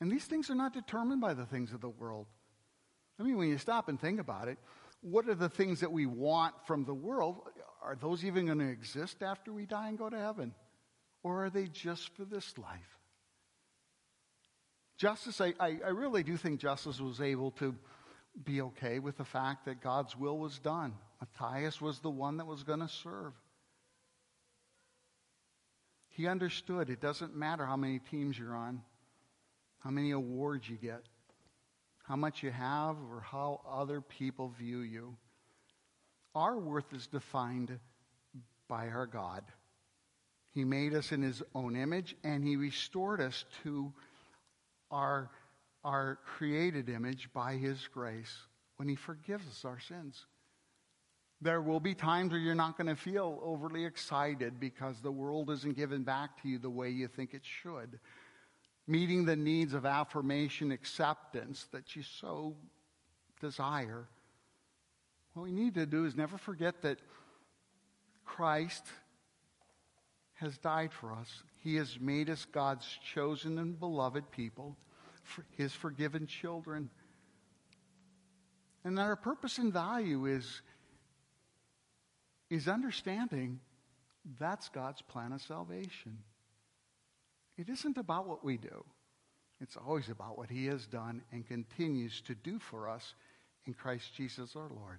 And 0.00 0.10
these 0.10 0.24
things 0.24 0.48
are 0.48 0.54
not 0.54 0.72
determined 0.72 1.20
by 1.20 1.34
the 1.34 1.44
things 1.44 1.72
of 1.74 1.82
the 1.82 1.90
world. 1.90 2.26
I 3.20 3.24
mean, 3.24 3.36
when 3.36 3.50
you 3.50 3.58
stop 3.58 3.90
and 3.90 4.00
think 4.00 4.18
about 4.18 4.48
it, 4.48 4.56
what 5.02 5.28
are 5.28 5.34
the 5.34 5.50
things 5.50 5.80
that 5.80 5.92
we 5.92 6.06
want 6.06 6.54
from 6.66 6.86
the 6.86 6.94
world? 6.94 7.42
Are 7.84 7.96
those 7.96 8.24
even 8.24 8.46
going 8.46 8.60
to 8.60 8.68
exist 8.68 9.22
after 9.22 9.52
we 9.52 9.66
die 9.66 9.88
and 9.88 9.98
go 9.98 10.08
to 10.08 10.18
heaven? 10.18 10.54
Or 11.22 11.44
are 11.44 11.50
they 11.50 11.66
just 11.66 12.14
for 12.16 12.24
this 12.24 12.56
life? 12.58 12.98
Justus, 14.98 15.40
I, 15.40 15.54
I, 15.58 15.78
I 15.84 15.88
really 15.88 16.22
do 16.22 16.36
think 16.36 16.60
Justus 16.60 17.00
was 17.00 17.20
able 17.20 17.50
to 17.52 17.74
be 18.44 18.62
okay 18.62 18.98
with 18.98 19.18
the 19.18 19.24
fact 19.24 19.66
that 19.66 19.80
God's 19.80 20.16
will 20.16 20.38
was 20.38 20.58
done. 20.58 20.94
Matthias 21.20 21.80
was 21.80 22.00
the 22.00 22.10
one 22.10 22.38
that 22.38 22.46
was 22.46 22.62
going 22.62 22.80
to 22.80 22.88
serve. 22.88 23.32
He 26.08 26.26
understood 26.26 26.90
it 26.90 27.00
doesn't 27.00 27.34
matter 27.34 27.64
how 27.64 27.76
many 27.76 27.98
teams 27.98 28.38
you're 28.38 28.54
on, 28.54 28.82
how 29.78 29.90
many 29.90 30.10
awards 30.10 30.68
you 30.68 30.76
get, 30.76 31.02
how 32.04 32.16
much 32.16 32.42
you 32.42 32.50
have, 32.50 32.96
or 33.10 33.20
how 33.20 33.60
other 33.68 34.00
people 34.00 34.48
view 34.48 34.80
you. 34.80 35.16
Our 36.34 36.58
worth 36.58 36.92
is 36.92 37.06
defined 37.06 37.78
by 38.68 38.88
our 38.88 39.06
God. 39.06 39.44
He 40.54 40.64
made 40.64 40.94
us 40.94 41.12
in 41.12 41.22
His 41.22 41.42
own 41.54 41.76
image, 41.76 42.16
and 42.24 42.44
He 42.44 42.56
restored 42.56 43.20
us 43.20 43.44
to 43.64 43.92
our 44.90 45.30
our 45.84 46.18
created 46.24 46.88
image 46.88 47.28
by 47.32 47.54
His 47.54 47.88
grace 47.92 48.32
when 48.76 48.88
He 48.88 48.94
forgives 48.94 49.46
us 49.48 49.64
our 49.64 49.80
sins. 49.80 50.26
There 51.40 51.60
will 51.60 51.80
be 51.80 51.94
times 51.94 52.30
where 52.30 52.40
you're 52.40 52.54
not 52.54 52.76
going 52.76 52.86
to 52.86 52.94
feel 52.94 53.40
overly 53.42 53.84
excited 53.84 54.60
because 54.60 55.00
the 55.00 55.10
world 55.10 55.50
isn't 55.50 55.76
given 55.76 56.04
back 56.04 56.40
to 56.42 56.48
you 56.48 56.58
the 56.58 56.70
way 56.70 56.90
you 56.90 57.08
think 57.08 57.34
it 57.34 57.42
should. 57.42 57.98
Meeting 58.86 59.24
the 59.24 59.34
needs 59.34 59.74
of 59.74 59.84
affirmation, 59.84 60.70
acceptance 60.70 61.66
that 61.72 61.96
you 61.96 62.02
so 62.04 62.54
desire. 63.40 64.06
What 65.34 65.44
we 65.44 65.52
need 65.52 65.74
to 65.74 65.86
do 65.86 66.04
is 66.04 66.14
never 66.14 66.38
forget 66.38 66.82
that 66.82 66.98
Christ 68.24 68.84
has 70.34 70.58
died 70.58 70.92
for 70.92 71.12
us. 71.12 71.42
He 71.60 71.76
has 71.76 71.98
made 72.00 72.28
us 72.28 72.44
God's 72.44 72.86
chosen 73.14 73.58
and 73.58 73.78
beloved 73.78 74.30
people 74.30 74.76
his 75.56 75.72
forgiven 75.72 76.26
children. 76.26 76.90
And 78.84 78.98
that 78.98 79.02
our 79.02 79.16
purpose 79.16 79.58
and 79.58 79.72
value 79.72 80.26
is, 80.26 80.62
is 82.50 82.68
understanding 82.68 83.60
that's 84.38 84.68
God's 84.68 85.02
plan 85.02 85.32
of 85.32 85.42
salvation. 85.42 86.18
It 87.56 87.68
isn't 87.68 87.96
about 87.96 88.26
what 88.26 88.44
we 88.44 88.56
do. 88.56 88.84
It's 89.60 89.76
always 89.76 90.08
about 90.08 90.36
what 90.36 90.50
he 90.50 90.66
has 90.66 90.86
done 90.86 91.22
and 91.32 91.46
continues 91.46 92.20
to 92.22 92.34
do 92.34 92.58
for 92.58 92.88
us 92.88 93.14
in 93.66 93.74
Christ 93.74 94.14
Jesus 94.16 94.56
our 94.56 94.68
Lord. 94.68 94.98